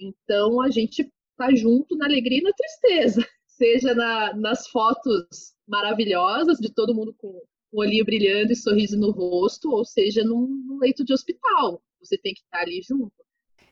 Então 0.00 0.60
a 0.60 0.70
gente 0.70 1.10
tá 1.36 1.54
junto 1.54 1.96
na 1.96 2.06
alegria 2.06 2.38
e 2.38 2.42
na 2.42 2.52
tristeza, 2.52 3.26
seja 3.46 3.94
na, 3.94 4.34
nas 4.34 4.68
fotos 4.68 5.54
maravilhosas 5.66 6.58
de 6.58 6.72
todo 6.72 6.94
mundo 6.94 7.14
com 7.18 7.28
o 7.72 7.80
olhinho 7.80 8.04
brilhando 8.04 8.52
e 8.52 8.56
sorriso 8.56 8.98
no 8.98 9.10
rosto, 9.10 9.70
ou 9.70 9.84
seja, 9.84 10.22
num, 10.22 10.46
num 10.46 10.78
leito 10.78 11.04
de 11.04 11.12
hospital. 11.12 11.82
Você 12.00 12.18
tem 12.18 12.34
que 12.34 12.40
estar 12.40 12.58
tá 12.58 12.62
ali 12.62 12.82
junto. 12.82 13.12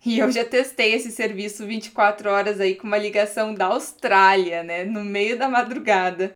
E 0.05 0.19
eu 0.19 0.33
já 0.33 0.45
testei 0.45 0.95
esse 0.95 1.11
serviço 1.11 1.67
24 1.67 2.31
horas 2.31 2.59
aí 2.59 2.75
com 2.75 2.87
uma 2.87 2.97
ligação 2.97 3.53
da 3.53 3.67
Austrália, 3.67 4.63
né? 4.63 4.85
No 4.85 5.05
meio 5.05 5.39
da 5.39 5.47
madrugada. 5.47 6.33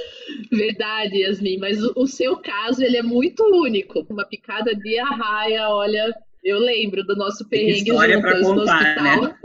Verdade, 0.52 1.22
Yasmin, 1.22 1.58
mas 1.58 1.82
o, 1.82 1.92
o 1.96 2.06
seu 2.06 2.36
caso 2.36 2.84
ele 2.84 2.98
é 2.98 3.02
muito 3.02 3.42
único. 3.42 4.06
Uma 4.10 4.26
picada 4.26 4.74
de 4.74 4.98
arraia, 4.98 5.68
olha, 5.70 6.14
eu 6.42 6.58
lembro 6.58 7.02
do 7.04 7.16
nosso 7.16 7.48
perrengue 7.48 7.90
História 7.90 8.16
juntas 8.16 8.42
contar, 8.42 8.54
no 8.54 8.62
hospital. 8.62 9.22
Né? 9.22 9.36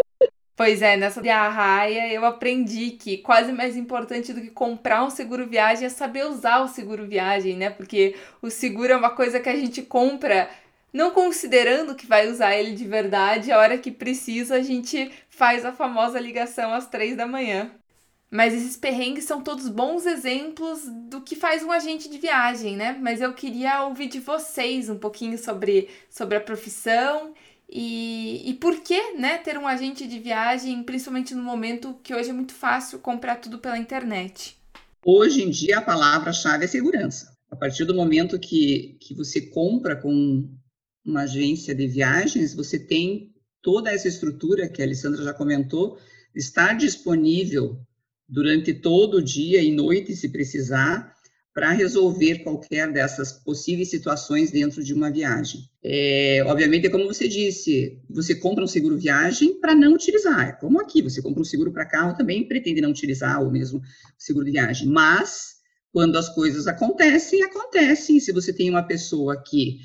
Pois 0.59 0.81
é, 0.81 0.97
nessa 0.97 1.21
de 1.21 1.29
arraia 1.29 2.13
eu 2.13 2.25
aprendi 2.25 2.91
que 2.91 3.19
quase 3.19 3.53
mais 3.53 3.77
importante 3.77 4.33
do 4.33 4.41
que 4.41 4.49
comprar 4.49 5.05
um 5.05 5.09
seguro 5.09 5.47
viagem 5.47 5.85
é 5.85 5.89
saber 5.89 6.25
usar 6.25 6.59
o 6.61 6.67
seguro 6.67 7.07
viagem, 7.07 7.55
né? 7.55 7.69
Porque 7.69 8.13
o 8.41 8.49
seguro 8.49 8.91
é 8.91 8.97
uma 8.97 9.11
coisa 9.11 9.39
que 9.39 9.47
a 9.47 9.55
gente 9.55 9.81
compra 9.81 10.49
não 10.91 11.11
considerando 11.11 11.95
que 11.95 12.07
vai 12.07 12.29
usar 12.29 12.55
ele 12.55 12.73
de 12.75 12.85
verdade, 12.85 13.51
a 13.51 13.57
hora 13.57 13.77
que 13.77 13.91
precisa 13.91 14.55
a 14.55 14.61
gente 14.61 15.11
faz 15.29 15.63
a 15.65 15.71
famosa 15.71 16.19
ligação 16.19 16.73
às 16.73 16.87
três 16.87 17.15
da 17.15 17.27
manhã. 17.27 17.71
Mas 18.31 18.53
esses 18.53 18.77
perrengues 18.77 19.23
são 19.23 19.41
todos 19.41 19.67
bons 19.67 20.05
exemplos 20.05 20.83
do 21.09 21.21
que 21.21 21.35
faz 21.35 21.63
um 21.63 21.71
agente 21.71 22.07
de 22.07 22.19
viagem, 22.19 22.75
né? 22.75 22.95
Mas 23.01 23.21
eu 23.21 23.33
queria 23.33 23.83
ouvir 23.85 24.07
de 24.07 24.19
vocês 24.19 24.87
um 24.87 24.99
pouquinho 24.99 25.37
sobre, 25.37 25.89
sobre 26.11 26.37
a 26.37 26.41
profissão 26.41 27.33
e, 27.67 28.49
e 28.49 28.53
por 28.55 28.81
que 28.81 29.13
né, 29.13 29.39
ter 29.39 29.57
um 29.57 29.67
agente 29.67 30.07
de 30.07 30.19
viagem, 30.19 30.83
principalmente 30.83 31.33
no 31.33 31.43
momento 31.43 31.99
que 32.03 32.13
hoje 32.13 32.29
é 32.29 32.33
muito 32.33 32.53
fácil 32.53 32.99
comprar 32.99 33.37
tudo 33.37 33.57
pela 33.57 33.77
internet. 33.77 34.57
Hoje 35.03 35.43
em 35.43 35.49
dia 35.49 35.79
a 35.79 35.81
palavra-chave 35.81 36.65
é 36.65 36.67
segurança. 36.67 37.31
A 37.49 37.55
partir 37.55 37.85
do 37.85 37.95
momento 37.95 38.39
que, 38.39 38.95
que 38.99 39.15
você 39.15 39.41
compra 39.41 39.95
com 39.95 40.47
uma 41.05 41.21
agência 41.21 41.73
de 41.73 41.87
viagens, 41.87 42.53
você 42.53 42.77
tem 42.77 43.33
toda 43.61 43.91
essa 43.91 44.07
estrutura 44.07 44.67
que 44.67 44.81
a 44.81 44.85
Alessandra 44.85 45.23
já 45.23 45.33
comentou, 45.33 45.97
estar 46.35 46.73
disponível 46.73 47.79
durante 48.27 48.73
todo 48.73 49.17
o 49.17 49.23
dia 49.23 49.61
e 49.61 49.71
noite, 49.71 50.15
se 50.15 50.29
precisar, 50.29 51.13
para 51.53 51.71
resolver 51.71 52.39
qualquer 52.39 52.91
dessas 52.91 53.33
possíveis 53.33 53.89
situações 53.89 54.51
dentro 54.51 54.83
de 54.83 54.93
uma 54.93 55.11
viagem. 55.11 55.61
É, 55.83 56.41
obviamente, 56.45 56.87
é 56.87 56.89
como 56.89 57.07
você 57.07 57.27
disse, 57.27 57.99
você 58.09 58.35
compra 58.35 58.63
um 58.63 58.67
seguro 58.67 58.97
viagem 58.97 59.59
para 59.59 59.75
não 59.75 59.93
utilizar. 59.93 60.49
É 60.49 60.51
como 60.53 60.79
aqui, 60.79 61.01
você 61.01 61.21
compra 61.21 61.41
um 61.41 61.45
seguro 61.45 61.71
para 61.71 61.85
carro 61.85 62.15
também 62.15 62.47
pretende 62.47 62.81
não 62.81 62.91
utilizar 62.91 63.43
o 63.43 63.51
mesmo 63.51 63.81
seguro 64.17 64.45
de 64.45 64.51
viagem. 64.51 64.87
Mas, 64.87 65.55
quando 65.91 66.17
as 66.17 66.29
coisas 66.33 66.67
acontecem, 66.67 67.41
acontecem. 67.43 68.19
Se 68.19 68.31
você 68.31 68.53
tem 68.53 68.69
uma 68.69 68.83
pessoa 68.83 69.41
que 69.43 69.79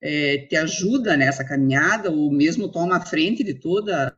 é, 0.00 0.38
te 0.48 0.56
ajuda 0.56 1.16
nessa 1.16 1.44
caminhada, 1.44 2.10
ou 2.10 2.30
mesmo 2.30 2.68
toma 2.68 2.96
a 2.96 3.04
frente 3.04 3.42
de 3.42 3.54
toda 3.54 4.14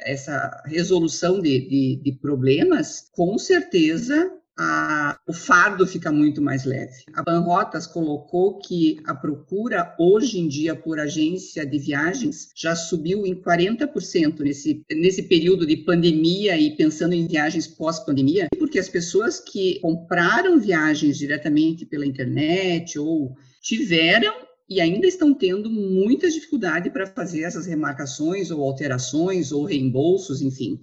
essa 0.00 0.62
resolução 0.66 1.40
de, 1.40 1.60
de, 1.68 2.00
de 2.02 2.12
problemas, 2.12 3.08
com 3.12 3.38
certeza 3.38 4.30
a, 4.58 5.18
o 5.26 5.32
fardo 5.32 5.86
fica 5.86 6.12
muito 6.12 6.42
mais 6.42 6.64
leve. 6.64 7.04
A 7.14 7.22
Banrotas 7.22 7.86
colocou 7.86 8.58
que 8.58 9.00
a 9.06 9.14
procura 9.14 9.94
hoje 9.98 10.38
em 10.38 10.46
dia 10.46 10.74
por 10.74 11.00
agência 11.00 11.64
de 11.64 11.78
viagens 11.78 12.50
já 12.54 12.76
subiu 12.76 13.26
em 13.26 13.34
40% 13.34 14.40
nesse, 14.40 14.84
nesse 14.90 15.22
período 15.22 15.66
de 15.66 15.78
pandemia 15.78 16.58
e 16.58 16.76
pensando 16.76 17.14
em 17.14 17.26
viagens 17.26 17.66
pós-pandemia, 17.66 18.48
porque 18.58 18.78
as 18.78 18.88
pessoas 18.88 19.40
que 19.40 19.80
compraram 19.80 20.60
viagens 20.60 21.16
diretamente 21.16 21.86
pela 21.86 22.06
internet 22.06 22.98
ou 22.98 23.34
tiveram 23.62 24.51
e 24.72 24.80
ainda 24.80 25.06
estão 25.06 25.34
tendo 25.34 25.70
muita 25.70 26.30
dificuldade 26.30 26.90
para 26.90 27.06
fazer 27.06 27.42
essas 27.42 27.66
remarcações 27.66 28.50
ou 28.50 28.62
alterações 28.62 29.52
ou 29.52 29.64
reembolsos, 29.64 30.40
enfim. 30.40 30.80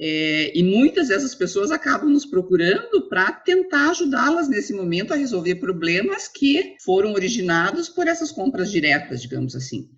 É, 0.00 0.56
e 0.56 0.62
muitas 0.62 1.08
dessas 1.08 1.34
pessoas 1.34 1.70
acabam 1.70 2.10
nos 2.10 2.26
procurando 2.26 3.08
para 3.08 3.32
tentar 3.32 3.90
ajudá-las 3.90 4.48
nesse 4.48 4.72
momento 4.72 5.12
a 5.12 5.16
resolver 5.16 5.56
problemas 5.56 6.26
que 6.28 6.76
foram 6.84 7.12
originados 7.12 7.88
por 7.88 8.08
essas 8.08 8.32
compras 8.32 8.70
diretas, 8.70 9.22
digamos 9.22 9.54
assim. 9.54 9.88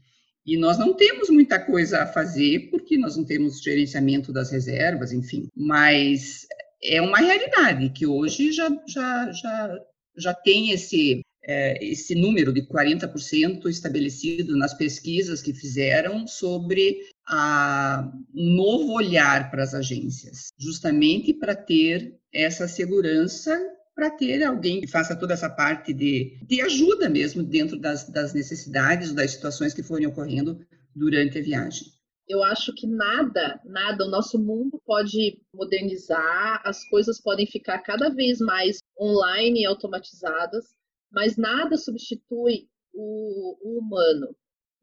E 0.47 0.59
nós 0.59 0.79
não 0.79 0.93
temos 0.95 1.31
muita 1.31 1.59
coisa 1.59 2.03
a 2.03 2.07
fazer 2.07 2.71
porque 2.71 2.99
nós 2.99 3.17
não 3.17 3.25
temos 3.25 3.63
gerenciamento 3.63 4.33
das 4.33 4.51
reservas, 4.51 5.13
enfim. 5.13 5.49
Mas 5.55 6.47
é 6.83 7.01
uma 7.01 7.19
realidade 7.19 7.91
que 7.91 8.07
hoje 8.07 8.53
já, 8.53 8.71
já, 8.87 9.33
já, 9.33 9.79
já 10.17 10.35
tem 10.35 10.71
esse, 10.71 11.21
é, 11.43 11.83
esse 11.85 12.15
número 12.15 12.53
de 12.53 12.63
40% 12.63 13.67
estabelecido 13.69 14.57
nas 14.57 14.75
pesquisas 14.75 15.41
que 15.43 15.55
fizeram 15.55 16.27
sobre 16.27 16.99
a, 17.27 18.11
um 18.35 18.55
novo 18.57 18.93
olhar 18.93 19.51
para 19.51 19.63
as 19.63 19.75
agências, 19.75 20.49
justamente 20.59 21.33
para 21.33 21.55
ter 21.55 22.19
essa 22.33 22.69
segurança, 22.69 23.59
para 23.95 24.11
ter 24.11 24.43
alguém 24.43 24.81
que 24.81 24.87
faça 24.87 25.17
toda 25.17 25.35
essa 25.35 25.49
parte 25.49 25.93
de, 25.93 26.39
de 26.47 26.61
ajuda 26.61 27.09
mesmo 27.09 27.43
dentro 27.43 27.79
das, 27.79 28.09
das 28.09 28.33
necessidades, 28.33 29.13
das 29.13 29.33
situações 29.33 29.75
que 29.75 29.83
forem 29.83 30.07
ocorrendo 30.07 30.61
durante 30.95 31.39
a 31.39 31.43
viagem. 31.43 31.87
Eu 32.29 32.45
acho 32.45 32.73
que 32.73 32.87
nada, 32.87 33.61
nada, 33.65 34.05
o 34.05 34.09
nosso 34.09 34.39
mundo 34.39 34.81
pode 34.87 35.43
modernizar, 35.53 36.63
as 36.65 36.89
coisas 36.89 37.21
podem 37.21 37.45
ficar 37.45 37.81
cada 37.81 38.09
vez 38.09 38.39
mais 38.39 38.79
online 38.97 39.63
e 39.63 39.67
automatizadas, 39.67 40.67
mas 41.11 41.37
nada 41.37 41.77
substitui 41.77 42.69
o, 42.93 43.57
o 43.63 43.79
humano, 43.79 44.35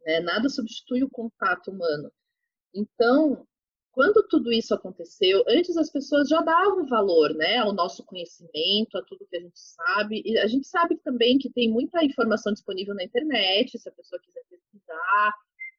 né? 0.05 0.19
nada 0.19 0.49
substitui 0.49 1.03
o 1.03 1.09
contato 1.09 1.71
humano. 1.71 2.11
Então, 2.73 3.47
quando 3.97 4.27
tudo 4.27 4.53
isso 4.53 4.75
aconteceu, 4.75 5.43
antes 5.47 5.75
as 5.75 5.89
pessoas 5.89 6.29
já 6.29 6.39
davam 6.41 6.85
valor 6.85 7.33
né, 7.33 7.57
ao 7.57 7.73
nosso 7.73 8.05
conhecimento, 8.05 8.95
a 8.95 9.03
tudo 9.03 9.25
que 9.27 9.35
a 9.35 9.39
gente 9.39 9.59
sabe. 9.59 10.21
E 10.23 10.37
a 10.37 10.45
gente 10.45 10.67
sabe 10.67 10.97
também 10.97 11.39
que 11.39 11.49
tem 11.49 11.67
muita 11.67 12.05
informação 12.05 12.53
disponível 12.53 12.93
na 12.93 13.03
internet, 13.03 13.79
se 13.79 13.89
a 13.89 13.91
pessoa 13.91 14.21
quiser 14.21 14.43
pesquisar, 14.47 15.33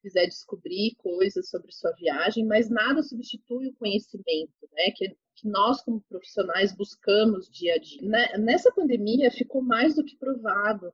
quiser 0.08 0.26
descobrir 0.26 0.94
coisas 0.96 1.50
sobre 1.50 1.70
sua 1.70 1.92
viagem, 1.92 2.46
mas 2.46 2.70
nada 2.70 3.02
substitui 3.02 3.68
o 3.68 3.74
conhecimento, 3.74 4.52
né? 4.72 4.90
Que, 4.96 5.08
que 5.36 5.46
nós, 5.46 5.82
como 5.82 6.00
profissionais, 6.08 6.74
buscamos 6.74 7.48
dia 7.50 7.74
a 7.74 7.78
dia. 7.78 8.02
Né, 8.02 8.38
nessa 8.38 8.72
pandemia, 8.72 9.30
ficou 9.30 9.60
mais 9.60 9.94
do 9.94 10.04
que 10.04 10.16
provado 10.16 10.92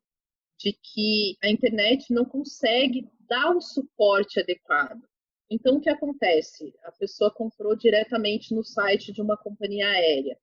de 0.59 0.73
que 0.73 1.37
a 1.43 1.49
internet 1.49 2.13
não 2.13 2.25
consegue 2.25 3.09
dar 3.21 3.57
o 3.57 3.61
suporte 3.61 4.41
adequado. 4.41 5.03
Então, 5.49 5.77
o 5.77 5.81
que 5.81 5.91
acontece? 5.91 6.75
A 6.83 6.93
pessoa 6.93 7.31
comprou 7.31 7.77
diretamente 7.77 8.55
no 8.55 8.65
site 8.65 9.13
de 9.13 9.23
uma 9.23 9.37
companhia 9.37 9.87
aérea. 9.89 10.39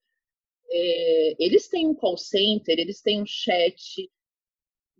É, 0.69 1.35
eles 1.43 1.67
têm 1.67 1.87
um 1.87 1.95
call 1.95 2.17
center, 2.17 2.79
eles 2.79 3.01
têm 3.01 3.21
um 3.21 3.25
chat, 3.25 4.09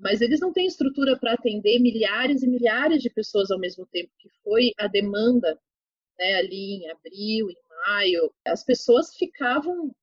mas 0.02 0.20
eles 0.20 0.40
não 0.40 0.52
têm 0.52 0.66
estrutura 0.66 1.18
para 1.18 1.34
atender 1.34 1.80
milhares 1.80 2.42
e 2.42 2.48
milhares 2.48 3.02
de 3.02 3.10
pessoas 3.10 3.52
ao 3.52 3.60
mesmo 3.60 3.86
tempo, 3.86 4.12
que 4.18 4.30
foi 4.44 4.72
a 4.78 4.88
demanda 4.88 5.60
né, 6.18 6.36
ali 6.36 6.84
em 6.84 6.90
abril, 6.90 7.50
em 7.50 7.56
maio. 7.86 8.34
As 8.46 8.64
pessoas 8.64 9.16
ficavam 9.16 9.96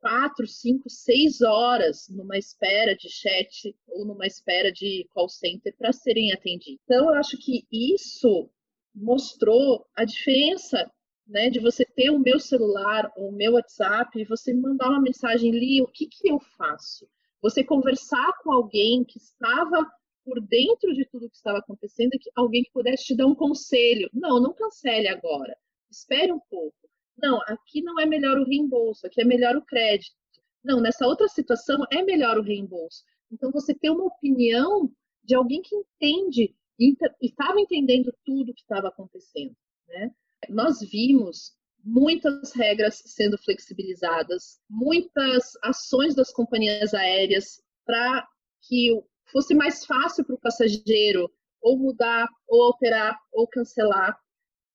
quatro, 0.00 0.46
cinco, 0.46 0.88
seis 0.88 1.42
horas 1.42 2.08
numa 2.08 2.38
espera 2.38 2.96
de 2.96 3.10
chat 3.10 3.74
ou 3.86 4.06
numa 4.06 4.26
espera 4.26 4.72
de 4.72 5.06
call 5.10 5.28
center 5.28 5.74
para 5.76 5.92
serem 5.92 6.32
atendidos. 6.32 6.80
Então, 6.84 7.10
eu 7.10 7.14
acho 7.14 7.36
que 7.38 7.66
isso 7.70 8.50
mostrou 8.94 9.86
a 9.94 10.04
diferença 10.04 10.90
né, 11.26 11.50
de 11.50 11.58
você 11.58 11.84
ter 11.84 12.10
o 12.10 12.18
meu 12.18 12.38
celular 12.38 13.10
ou 13.16 13.28
o 13.28 13.36
meu 13.36 13.52
WhatsApp 13.54 14.18
e 14.18 14.24
você 14.24 14.54
mandar 14.54 14.88
uma 14.88 15.02
mensagem 15.02 15.50
ali, 15.50 15.82
o 15.82 15.88
que, 15.88 16.06
que 16.06 16.30
eu 16.30 16.38
faço? 16.56 17.06
Você 17.44 17.62
conversar 17.62 18.32
com 18.42 18.50
alguém 18.50 19.04
que 19.04 19.18
estava 19.18 19.86
por 20.24 20.40
dentro 20.40 20.94
de 20.94 21.04
tudo 21.04 21.28
que 21.28 21.36
estava 21.36 21.58
acontecendo, 21.58 22.12
que 22.18 22.30
alguém 22.34 22.62
que 22.62 22.72
pudesse 22.72 23.04
te 23.04 23.14
dar 23.14 23.26
um 23.26 23.34
conselho. 23.34 24.08
Não, 24.14 24.40
não 24.40 24.54
cancele 24.54 25.08
agora. 25.08 25.54
Espere 25.90 26.32
um 26.32 26.40
pouco. 26.48 26.88
Não, 27.18 27.38
aqui 27.42 27.82
não 27.82 28.00
é 28.00 28.06
melhor 28.06 28.38
o 28.38 28.46
reembolso, 28.46 29.06
aqui 29.06 29.20
é 29.20 29.26
melhor 29.26 29.56
o 29.56 29.62
crédito. 29.62 30.16
Não, 30.64 30.80
nessa 30.80 31.06
outra 31.06 31.28
situação 31.28 31.84
é 31.92 32.02
melhor 32.02 32.38
o 32.38 32.42
reembolso. 32.42 33.02
Então, 33.30 33.50
você 33.52 33.74
ter 33.74 33.90
uma 33.90 34.06
opinião 34.06 34.90
de 35.22 35.34
alguém 35.34 35.60
que 35.60 35.76
entende 35.76 36.56
e 36.80 36.96
estava 37.20 37.60
entendendo 37.60 38.10
tudo 38.24 38.52
o 38.52 38.54
que 38.54 38.62
estava 38.62 38.88
acontecendo. 38.88 39.54
Né? 39.86 40.10
Nós 40.48 40.80
vimos 40.80 41.54
muitas 41.84 42.52
regras 42.54 43.02
sendo 43.04 43.36
flexibilizadas, 43.38 44.58
muitas 44.68 45.52
ações 45.62 46.14
das 46.14 46.32
companhias 46.32 46.94
aéreas 46.94 47.62
para 47.84 48.26
que 48.66 48.98
fosse 49.30 49.54
mais 49.54 49.84
fácil 49.84 50.24
para 50.24 50.34
o 50.34 50.40
passageiro 50.40 51.30
ou 51.60 51.78
mudar, 51.78 52.28
ou 52.48 52.64
alterar, 52.64 53.18
ou 53.32 53.46
cancelar. 53.46 54.18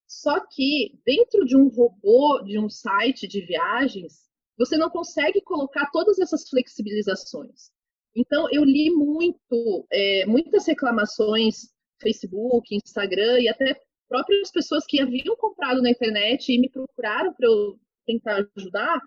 Só 0.07 0.39
que 0.47 0.99
dentro 1.05 1.45
de 1.45 1.55
um 1.55 1.67
robô, 1.67 2.41
de 2.43 2.59
um 2.59 2.69
site 2.69 3.27
de 3.27 3.41
viagens, 3.45 4.27
você 4.57 4.75
não 4.75 4.89
consegue 4.89 5.41
colocar 5.41 5.89
todas 5.91 6.19
essas 6.19 6.49
flexibilizações. 6.49 7.71
Então, 8.15 8.47
eu 8.51 8.63
li 8.63 8.89
muito, 8.89 9.87
é, 9.91 10.25
muitas 10.25 10.65
reclamações 10.65 11.69
Facebook, 12.01 12.75
Instagram 12.75 13.39
e 13.39 13.47
até 13.47 13.79
próprias 14.09 14.51
pessoas 14.51 14.85
que 14.85 14.99
haviam 14.99 15.35
comprado 15.37 15.81
na 15.81 15.91
internet 15.91 16.51
e 16.51 16.59
me 16.59 16.69
procuraram 16.69 17.31
para 17.33 17.47
eu 17.47 17.79
tentar 18.05 18.45
ajudar, 18.57 18.99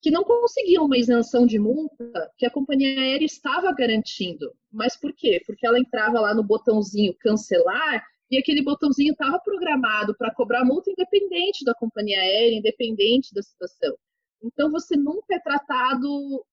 que 0.00 0.10
não 0.10 0.22
conseguiam 0.22 0.84
uma 0.84 0.96
isenção 0.96 1.44
de 1.46 1.58
multa 1.58 2.32
que 2.38 2.46
a 2.46 2.50
companhia 2.50 3.00
aérea 3.00 3.26
estava 3.26 3.72
garantindo. 3.72 4.54
Mas 4.70 4.96
por 4.96 5.12
quê? 5.12 5.42
Porque 5.44 5.66
ela 5.66 5.80
entrava 5.80 6.20
lá 6.20 6.32
no 6.32 6.44
botãozinho 6.44 7.16
cancelar 7.18 8.06
e 8.30 8.38
aquele 8.38 8.62
botãozinho 8.62 9.12
estava 9.12 9.38
programado 9.40 10.16
para 10.16 10.32
cobrar 10.32 10.64
multa 10.64 10.90
independente 10.90 11.64
da 11.64 11.74
companhia 11.74 12.20
aérea, 12.20 12.56
independente 12.56 13.34
da 13.34 13.42
situação. 13.42 13.96
Então 14.42 14.70
você 14.70 14.96
nunca 14.96 15.34
é 15.34 15.40
tratado 15.40 16.44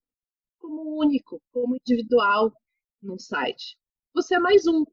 como 0.57 0.99
único, 0.99 1.41
como 1.51 1.75
individual 1.75 2.51
num 3.01 3.19
site. 3.19 3.77
Você 4.15 4.35
é 4.35 4.39
mais 4.39 4.65
um. 4.65 4.83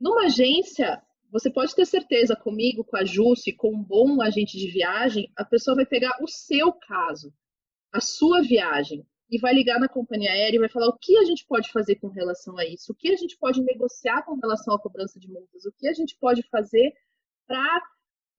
Numa 0.00 0.24
agência, 0.24 1.02
você 1.30 1.50
pode 1.50 1.74
ter 1.74 1.86
certeza 1.86 2.34
comigo, 2.34 2.84
com 2.84 2.96
a 2.96 3.04
Jusce, 3.04 3.52
com 3.52 3.74
um 3.74 3.82
bom 3.82 4.22
agente 4.22 4.56
de 4.56 4.70
viagem, 4.70 5.30
a 5.36 5.44
pessoa 5.44 5.76
vai 5.76 5.86
pegar 5.86 6.16
o 6.22 6.26
seu 6.26 6.72
caso, 6.72 7.32
a 7.92 8.00
sua 8.00 8.42
viagem, 8.42 9.06
e 9.30 9.38
vai 9.38 9.52
ligar 9.52 9.78
na 9.78 9.88
companhia 9.88 10.30
aérea 10.30 10.56
e 10.56 10.60
vai 10.60 10.68
falar 10.68 10.88
o 10.88 10.98
que 10.98 11.16
a 11.18 11.24
gente 11.24 11.44
pode 11.46 11.70
fazer 11.70 11.96
com 11.96 12.08
relação 12.08 12.56
a 12.56 12.64
isso, 12.64 12.92
o 12.92 12.94
que 12.94 13.10
a 13.10 13.16
gente 13.16 13.36
pode 13.36 13.62
negociar 13.62 14.22
com 14.22 14.36
relação 14.36 14.74
à 14.74 14.80
cobrança 14.80 15.20
de 15.20 15.28
multas, 15.28 15.66
o 15.66 15.72
que 15.76 15.86
a 15.86 15.92
gente 15.92 16.16
pode 16.18 16.42
fazer 16.48 16.92
para 17.46 17.82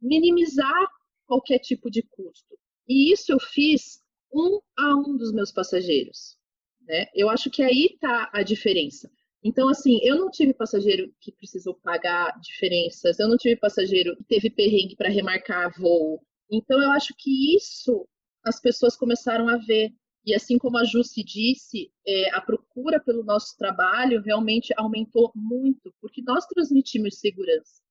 minimizar 0.02 0.88
qualquer 1.26 1.60
tipo 1.60 1.92
de 1.92 2.02
custo. 2.02 2.58
E 2.88 3.14
isso 3.14 3.32
eu 3.32 3.40
fiz 3.40 4.02
um 4.34 4.60
a 4.78 4.96
um 4.96 5.16
dos 5.16 5.32
meus 5.32 5.52
passageiros. 5.52 6.38
Né? 6.82 7.06
Eu 7.14 7.30
acho 7.30 7.52
que 7.52 7.62
aí 7.62 7.86
está 7.94 8.30
a 8.34 8.42
diferença. 8.42 9.12
Então, 9.44 9.70
assim, 9.70 10.00
eu 10.04 10.18
não 10.18 10.30
tive 10.30 10.54
passageiro 10.54 11.14
que 11.22 11.32
precisou 11.32 11.74
pagar 11.74 12.38
diferenças, 12.42 13.20
eu 13.20 13.28
não 13.28 13.38
tive 13.38 13.56
passageiro 13.56 14.16
que 14.18 14.24
teve 14.26 14.50
perrengue 14.50 14.96
para 14.96 15.10
remarcar 15.10 15.72
voo. 15.80 16.22
Então, 16.52 16.82
eu 16.82 16.92
acho 16.92 17.14
que 17.18 17.56
isso 17.56 18.08
as 18.44 18.60
pessoas 18.60 18.96
começaram 18.96 19.48
a 19.48 19.58
ver. 19.58 19.94
E 20.26 20.34
assim 20.34 20.58
como 20.58 20.78
a 20.78 20.84
Jussi 20.84 21.24
disse, 21.24 21.92
é, 22.06 22.36
a 22.36 22.42
procura 22.42 23.00
pelo 23.00 23.24
nosso 23.24 23.56
trabalho 23.58 24.22
realmente 24.22 24.74
aumentou 24.78 25.32
muito, 25.34 25.94
porque 26.02 26.22
nós 26.22 26.46
transmitimos 26.46 27.20
segurança. 27.20 27.82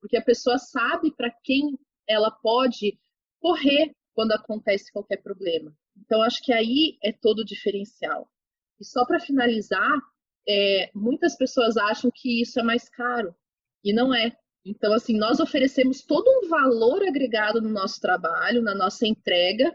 Porque 0.00 0.16
a 0.16 0.22
pessoa 0.22 0.58
sabe 0.58 1.10
para 1.14 1.30
quem 1.42 1.78
ela 2.06 2.30
pode 2.30 2.98
correr 3.40 3.92
quando 4.14 4.32
acontece 4.32 4.92
qualquer 4.92 5.22
problema. 5.22 5.74
Então, 5.96 6.22
acho 6.22 6.42
que 6.42 6.52
aí 6.52 6.98
é 7.02 7.12
todo 7.12 7.40
o 7.40 7.44
diferencial. 7.44 8.30
E 8.80 8.84
só 8.84 9.04
para 9.04 9.18
finalizar, 9.18 9.96
é, 10.46 10.90
muitas 10.94 11.36
pessoas 11.36 11.76
acham 11.76 12.10
que 12.14 12.42
isso 12.42 12.58
é 12.58 12.62
mais 12.62 12.88
caro 12.88 13.34
e 13.84 13.92
não 13.92 14.14
é. 14.14 14.36
Então, 14.64 14.92
assim, 14.92 15.16
nós 15.16 15.40
oferecemos 15.40 16.02
todo 16.02 16.28
um 16.28 16.48
valor 16.48 17.02
agregado 17.02 17.60
no 17.60 17.70
nosso 17.70 18.00
trabalho, 18.00 18.62
na 18.62 18.74
nossa 18.74 19.06
entrega, 19.06 19.74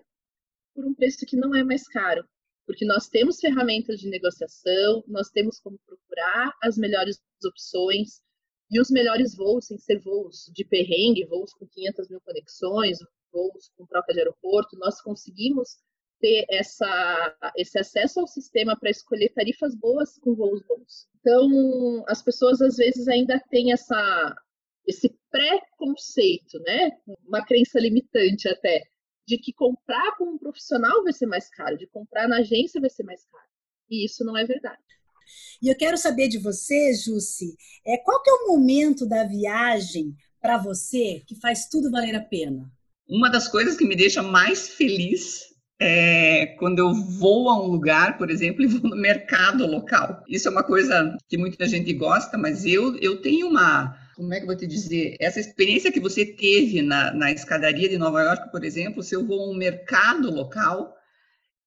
por 0.76 0.86
um 0.86 0.94
preço 0.94 1.26
que 1.26 1.36
não 1.36 1.56
é 1.56 1.64
mais 1.64 1.88
caro, 1.88 2.24
porque 2.66 2.86
nós 2.86 3.08
temos 3.08 3.40
ferramentas 3.40 4.00
de 4.00 4.10
negociação, 4.10 5.04
nós 5.08 5.30
temos 5.30 5.60
como 5.60 5.80
procurar 5.86 6.52
as 6.62 6.78
melhores 6.78 7.20
opções 7.46 8.22
e 8.70 8.80
os 8.80 8.90
melhores 8.90 9.36
voos, 9.36 9.68
sem 9.68 9.78
ser 9.78 10.00
voos 10.00 10.50
de 10.54 10.66
perrengue, 10.66 11.26
voos 11.26 11.54
com 11.54 11.68
500 11.68 12.10
mil 12.10 12.22
conexões, 12.22 12.98
voos 13.32 13.70
com 13.76 13.86
troca 13.86 14.14
de 14.14 14.20
aeroporto, 14.20 14.78
nós 14.78 15.02
conseguimos 15.02 15.78
ter 16.20 16.46
essa, 16.50 17.36
esse 17.58 17.78
acesso 17.78 18.20
ao 18.20 18.28
sistema 18.28 18.78
para 18.80 18.90
escolher 18.90 19.30
tarifas 19.34 19.76
boas 19.76 20.18
com 20.20 20.36
voos 20.36 20.62
bons. 20.68 21.08
Então, 21.20 22.04
as 22.08 22.22
pessoas 22.22 22.62
às 22.62 22.78
vezes 22.78 23.08
ainda 23.08 23.42
têm 23.50 23.72
essa, 23.72 24.36
esse 24.88 25.14
pré-conceito, 25.32 26.60
né? 26.60 26.92
Uma 27.28 27.46
crença 27.46 27.80
limitante 27.80 28.48
até, 28.48 28.84
de 29.28 29.38
que 29.38 29.54
comprar 29.54 30.16
com 30.18 30.26
um 30.26 30.38
profissional 30.38 31.04
vai 31.04 31.14
ser 31.14 31.26
mais 31.26 31.50
caro, 31.50 31.78
de 31.78 31.88
comprar 31.88 32.28
na 32.28 32.38
agência 32.38 32.80
vai 32.80 32.90
ser 32.90 33.04
mais 33.04 33.26
caro. 33.26 33.48
E 33.90 34.06
isso 34.06 34.24
não 34.24 34.38
é 34.38 34.46
verdade. 34.46 34.82
E 35.62 35.70
eu 35.70 35.78
quero 35.78 35.98
saber 35.98 36.28
de 36.28 36.38
você, 36.38 36.94
Jussi, 36.94 37.56
é, 37.86 37.98
qual 37.98 38.22
que 38.22 38.30
é 38.30 38.34
o 38.34 38.48
momento 38.48 39.06
da 39.06 39.24
viagem 39.24 40.16
para 40.42 40.58
você 40.58 41.24
que 41.26 41.40
faz 41.40 41.68
tudo 41.70 41.90
valer 41.90 42.16
a 42.16 42.24
pena? 42.24 42.70
Uma 43.08 43.30
das 43.30 43.48
coisas 43.48 43.78
que 43.78 43.86
me 43.86 43.96
deixa 43.96 44.22
mais 44.22 44.70
feliz 44.70 45.53
é, 45.86 46.46
quando 46.58 46.80
eu 46.80 46.94
vou 46.94 47.50
a 47.50 47.62
um 47.62 47.68
lugar, 47.68 48.18
por 48.18 48.32
exemplo, 48.32 48.64
e 48.64 48.68
vou 48.68 48.90
no 48.90 48.96
mercado 48.96 49.68
local. 49.68 50.24
Isso 50.30 50.48
é 50.48 50.52
uma 50.52 50.64
coisa 50.64 51.18
que 51.28 51.38
muita 51.38 51.68
gente 51.68 51.92
gosta, 51.92 52.38
mas 52.38 52.66
eu, 52.66 52.96
eu 53.00 53.22
tenho 53.22 53.50
uma. 53.50 53.94
Como 54.16 54.34
é 54.34 54.38
que 54.38 54.44
eu 54.44 54.48
vou 54.48 54.56
te 54.56 54.66
dizer? 54.66 55.18
Essa 55.20 55.42
experiência 55.42 55.92
que 55.92 56.00
você 56.00 56.26
teve 56.26 56.82
na, 56.82 57.14
na 57.14 57.34
escadaria 57.34 57.90
de 57.90 57.98
Nova 57.98 58.22
York, 58.22 58.50
por 58.50 58.64
exemplo, 58.64 59.04
se 59.04 59.14
eu 59.14 59.26
vou 59.26 59.42
a 59.42 59.52
um 59.52 59.58
mercado 59.58 60.32
local, 60.32 60.94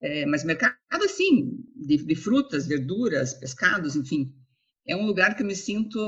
é, 0.00 0.24
mas 0.24 0.44
mercado 0.44 0.76
assim, 1.04 1.58
de, 1.76 1.98
de 1.98 2.14
frutas, 2.14 2.66
verduras, 2.66 3.34
pescados, 3.34 3.96
enfim, 3.96 4.32
é 4.86 4.96
um 4.96 5.04
lugar 5.04 5.36
que 5.36 5.42
eu 5.42 5.46
me 5.46 5.54
sinto 5.54 5.98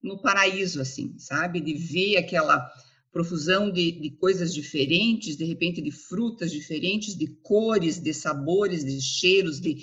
no 0.00 0.22
paraíso, 0.22 0.80
assim, 0.80 1.18
sabe? 1.18 1.60
De 1.60 1.74
ver 1.74 2.18
aquela 2.18 2.70
profusão 3.12 3.70
de, 3.70 3.92
de 3.92 4.10
coisas 4.10 4.52
diferentes, 4.52 5.36
de 5.36 5.44
repente 5.44 5.80
de 5.80 5.90
frutas 5.90 6.50
diferentes, 6.50 7.16
de 7.16 7.26
cores, 7.42 7.98
de 7.98 8.12
sabores, 8.12 8.84
de 8.84 9.00
cheiros, 9.00 9.60
de, 9.60 9.76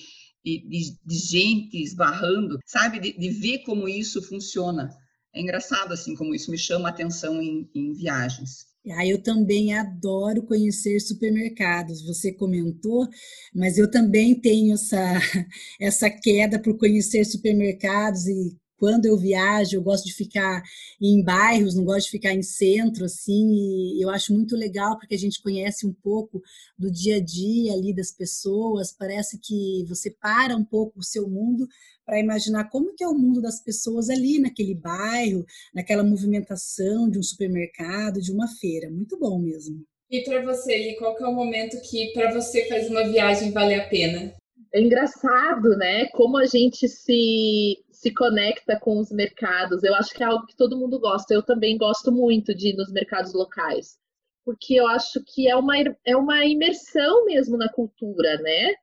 de, 0.44 0.98
de 1.04 1.16
gente 1.16 1.82
esbarrando, 1.82 2.60
sabe? 2.66 3.00
De, 3.00 3.18
de, 3.18 3.30
ver 3.30 3.60
como 3.60 3.90
isso 3.90 4.22
funciona. 4.22 4.90
É 5.34 5.42
engraçado, 5.42 5.92
assim, 5.94 6.16
como 6.16 6.34
isso 6.34 6.52
me 6.52 6.58
chama 6.58 6.88
a 6.88 6.92
atenção 6.92 7.42
em, 7.42 7.70
em 7.74 7.94
viagens. 7.94 8.68
Ah, 8.92 9.06
eu 9.06 9.22
também 9.22 9.74
adoro 9.74 10.44
conhecer 10.44 11.00
supermercados. 11.00 12.06
Você 12.06 12.32
comentou, 12.32 13.08
mas 13.54 13.78
eu 13.78 13.90
também 13.90 14.40
tenho 14.40 14.76
essa, 14.76 14.98
essa 15.82 16.10
queda 16.10 16.62
por 16.62 16.78
conhecer 16.78 17.26
supermercados 17.26 18.28
e 18.28 18.56
quando 18.86 19.08
eu 19.08 19.18
viajo, 19.18 19.76
eu 19.76 19.82
gosto 19.82 20.06
de 20.06 20.14
ficar 20.14 20.62
em 21.02 21.24
bairros, 21.24 21.74
não 21.74 21.84
gosto 21.84 22.06
de 22.06 22.12
ficar 22.12 22.36
em 22.36 22.44
centro, 22.44 23.06
assim, 23.06 23.98
e 23.98 24.00
eu 24.00 24.12
acho 24.12 24.32
muito 24.32 24.56
legal 24.56 25.00
porque 25.00 25.16
a 25.16 25.18
gente 25.18 25.42
conhece 25.42 25.88
um 25.88 25.92
pouco 25.92 26.40
do 26.78 26.92
dia 26.92 27.16
a 27.16 27.20
dia 27.20 27.74
ali 27.74 27.96
das 27.96 28.12
pessoas, 28.12 28.96
parece 28.96 29.40
que 29.40 29.84
você 29.90 30.12
para 30.12 30.56
um 30.56 30.64
pouco 30.64 31.00
o 31.00 31.04
seu 31.04 31.28
mundo 31.28 31.68
para 32.06 32.20
imaginar 32.20 32.70
como 32.70 32.94
que 32.94 33.04
é 33.04 33.08
o 33.08 33.18
mundo 33.18 33.42
das 33.42 33.60
pessoas 33.60 34.08
ali 34.08 34.38
naquele 34.38 34.76
bairro, 34.76 35.44
naquela 35.74 36.04
movimentação 36.04 37.10
de 37.10 37.18
um 37.18 37.24
supermercado, 37.24 38.22
de 38.22 38.32
uma 38.32 38.48
feira. 38.48 38.92
Muito 38.92 39.18
bom 39.18 39.40
mesmo. 39.40 39.84
E 40.12 40.24
para 40.24 40.44
você, 40.46 40.94
qual 41.00 41.18
é 41.18 41.28
o 41.28 41.34
momento 41.34 41.82
que 41.82 42.14
para 42.14 42.32
você 42.32 42.68
faz 42.68 42.88
uma 42.88 43.10
viagem 43.10 43.52
valer 43.52 43.82
a 43.82 43.90
pena? 43.90 44.32
É 44.76 44.82
engraçado, 44.82 45.70
né? 45.78 46.08
Como 46.08 46.36
a 46.38 46.46
gente 46.46 46.90
se, 46.90 47.82
se 47.90 48.14
conecta 48.14 48.78
com 48.78 49.00
os 49.00 49.10
mercados. 49.10 49.82
Eu 49.84 49.96
acho 49.96 50.14
que 50.14 50.22
é 50.22 50.26
algo 50.26 50.46
que 50.46 50.58
todo 50.58 50.78
mundo 50.78 51.00
gosta. 51.00 51.34
Eu 51.34 51.42
também 51.42 51.78
gosto 51.78 52.12
muito 52.12 52.54
de 52.54 52.72
ir 52.72 52.76
nos 52.76 52.92
mercados 52.92 53.34
locais. 53.34 53.98
Porque 54.44 54.74
eu 54.74 54.86
acho 54.86 55.24
que 55.24 55.48
é 55.48 55.56
uma, 55.56 55.76
é 56.06 56.18
uma 56.18 56.44
imersão 56.46 57.24
mesmo 57.24 57.56
na 57.56 57.72
cultura, 57.72 58.38
né? 58.42 58.74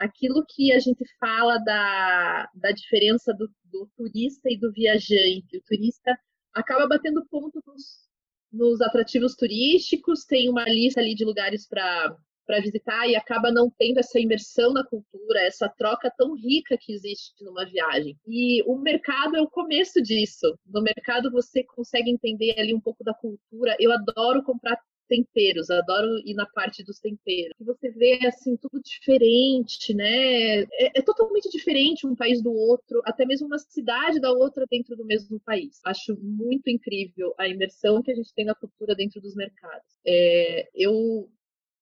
Aquilo 0.00 0.44
que 0.48 0.72
a 0.72 0.80
gente 0.80 1.04
fala 1.20 1.58
da, 1.58 2.50
da 2.52 2.72
diferença 2.72 3.32
do, 3.32 3.48
do 3.66 3.88
turista 3.96 4.50
e 4.50 4.58
do 4.58 4.72
viajante. 4.72 5.58
O 5.58 5.62
turista 5.62 6.18
acaba 6.52 6.88
batendo 6.88 7.24
ponto 7.30 7.62
nos, 7.64 8.08
nos 8.52 8.80
atrativos 8.80 9.36
turísticos, 9.36 10.24
tem 10.24 10.48
uma 10.48 10.64
lista 10.64 11.00
ali 11.00 11.14
de 11.14 11.24
lugares 11.24 11.68
para 11.68 12.16
para 12.46 12.60
visitar 12.60 13.08
e 13.08 13.16
acaba 13.16 13.50
não 13.50 13.70
tendo 13.70 13.98
essa 13.98 14.20
imersão 14.20 14.72
na 14.72 14.84
cultura, 14.84 15.40
essa 15.40 15.68
troca 15.68 16.10
tão 16.16 16.34
rica 16.34 16.76
que 16.80 16.92
existe 16.92 17.32
numa 17.44 17.66
viagem. 17.66 18.16
E 18.26 18.62
o 18.64 18.78
mercado 18.78 19.36
é 19.36 19.40
o 19.40 19.50
começo 19.50 20.00
disso. 20.00 20.56
No 20.64 20.82
mercado 20.82 21.30
você 21.30 21.64
consegue 21.64 22.10
entender 22.10 22.54
ali 22.58 22.72
um 22.72 22.80
pouco 22.80 23.02
da 23.02 23.12
cultura. 23.12 23.76
Eu 23.80 23.92
adoro 23.92 24.42
comprar 24.42 24.78
temperos, 25.08 25.70
adoro 25.70 26.08
ir 26.24 26.34
na 26.34 26.46
parte 26.46 26.84
dos 26.84 26.98
temperos. 26.98 27.54
Você 27.60 27.90
vê 27.90 28.18
assim 28.26 28.56
tudo 28.56 28.80
diferente, 28.82 29.94
né? 29.94 30.62
É, 30.62 30.98
é, 30.98 31.02
totalmente 31.02 31.48
diferente 31.50 32.06
um 32.06 32.14
país 32.14 32.42
do 32.42 32.52
outro, 32.52 33.00
até 33.04 33.24
mesmo 33.24 33.46
uma 33.46 33.58
cidade 33.58 34.20
da 34.20 34.30
outra 34.30 34.66
dentro 34.70 34.96
do 34.96 35.04
mesmo 35.04 35.40
país. 35.40 35.80
Acho 35.84 36.16
muito 36.20 36.68
incrível 36.68 37.34
a 37.38 37.48
imersão 37.48 38.02
que 38.02 38.10
a 38.10 38.14
gente 38.14 38.34
tem 38.34 38.44
na 38.44 38.54
cultura 38.54 38.94
dentro 38.94 39.20
dos 39.20 39.34
mercados. 39.34 39.86
É, 40.04 40.68
eu 40.74 41.28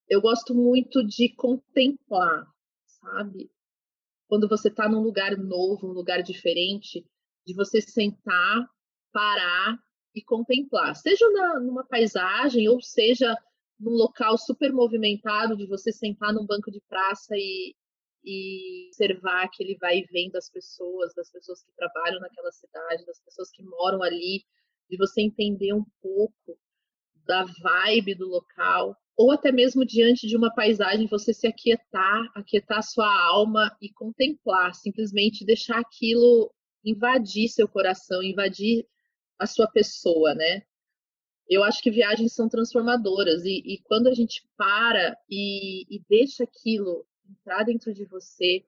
eu 0.09 0.21
gosto 0.21 0.55
muito 0.55 1.05
de 1.07 1.35
contemplar, 1.35 2.47
sabe? 2.87 3.51
Quando 4.29 4.49
você 4.49 4.69
está 4.69 4.89
num 4.89 5.01
lugar 5.01 5.37
novo, 5.37 5.89
um 5.89 5.93
lugar 5.93 6.23
diferente, 6.23 7.07
de 7.47 7.55
você 7.55 7.81
sentar, 7.81 8.69
parar 9.13 9.79
e 10.15 10.23
contemplar, 10.23 10.95
seja 10.95 11.29
na, 11.31 11.61
numa 11.61 11.85
paisagem 11.87 12.69
ou 12.69 12.81
seja 12.81 13.37
num 13.79 13.93
local 13.93 14.39
super 14.39 14.73
movimentado, 14.73 15.57
de 15.57 15.67
você 15.67 15.93
sentar 15.93 16.33
num 16.33 16.47
banco 16.47 16.71
de 16.71 16.81
praça 16.89 17.35
e, 17.37 17.75
e 18.25 18.89
observar 18.89 19.45
aquele 19.45 19.77
vai 19.77 19.99
e 19.99 20.07
vem 20.07 20.31
das 20.31 20.49
pessoas, 20.49 21.13
das 21.15 21.31
pessoas 21.31 21.63
que 21.63 21.73
trabalham 21.75 22.21
naquela 22.21 22.53
cidade, 22.53 23.05
das 23.05 23.21
pessoas 23.21 23.51
que 23.51 23.63
moram 23.63 24.03
ali, 24.03 24.45
de 24.89 24.97
você 24.97 25.23
entender 25.23 25.73
um 25.73 25.85
pouco 26.01 26.59
da 27.27 27.45
vibe 27.45 28.15
do 28.15 28.29
local, 28.29 28.97
ou 29.17 29.31
até 29.31 29.53
mesmo 29.53 29.85
diante 29.85 30.27
de 30.27 30.37
uma 30.37 30.53
paisagem, 30.53 31.07
você 31.07 31.33
se 31.33 31.47
aquietar, 31.47 32.33
aquietar 32.35 32.83
sua 32.83 33.09
alma 33.29 33.75
e 33.81 33.93
contemplar, 33.93 34.75
simplesmente 34.75 35.45
deixar 35.45 35.79
aquilo 35.79 36.53
invadir 36.85 37.49
seu 37.49 37.69
coração, 37.69 38.23
invadir 38.23 38.87
a 39.39 39.47
sua 39.47 39.67
pessoa, 39.69 40.35
né? 40.35 40.63
Eu 41.49 41.63
acho 41.63 41.83
que 41.83 41.91
viagens 41.91 42.35
são 42.35 42.49
transformadoras 42.49 43.45
e, 43.45 43.63
e 43.65 43.79
quando 43.85 44.09
a 44.09 44.15
gente 44.15 44.47
para 44.57 45.17
e, 45.29 45.83
e, 45.95 46.03
deixa 46.09 46.45
aquilo 46.45 47.07
entrar 47.29 47.65
dentro 47.65 47.93
de 47.93 48.05
você, 48.07 48.65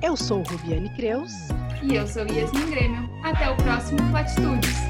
Eu 0.01 0.17
sou 0.17 0.41
Rubiane 0.41 0.89
Creus. 0.95 1.31
E 1.83 1.93
eu 1.93 2.07
sou 2.07 2.25
Yasmin 2.25 2.71
Grêmio. 2.71 3.07
Até 3.23 3.51
o 3.51 3.57
próximo 3.57 3.99
Latitudes! 4.11 4.87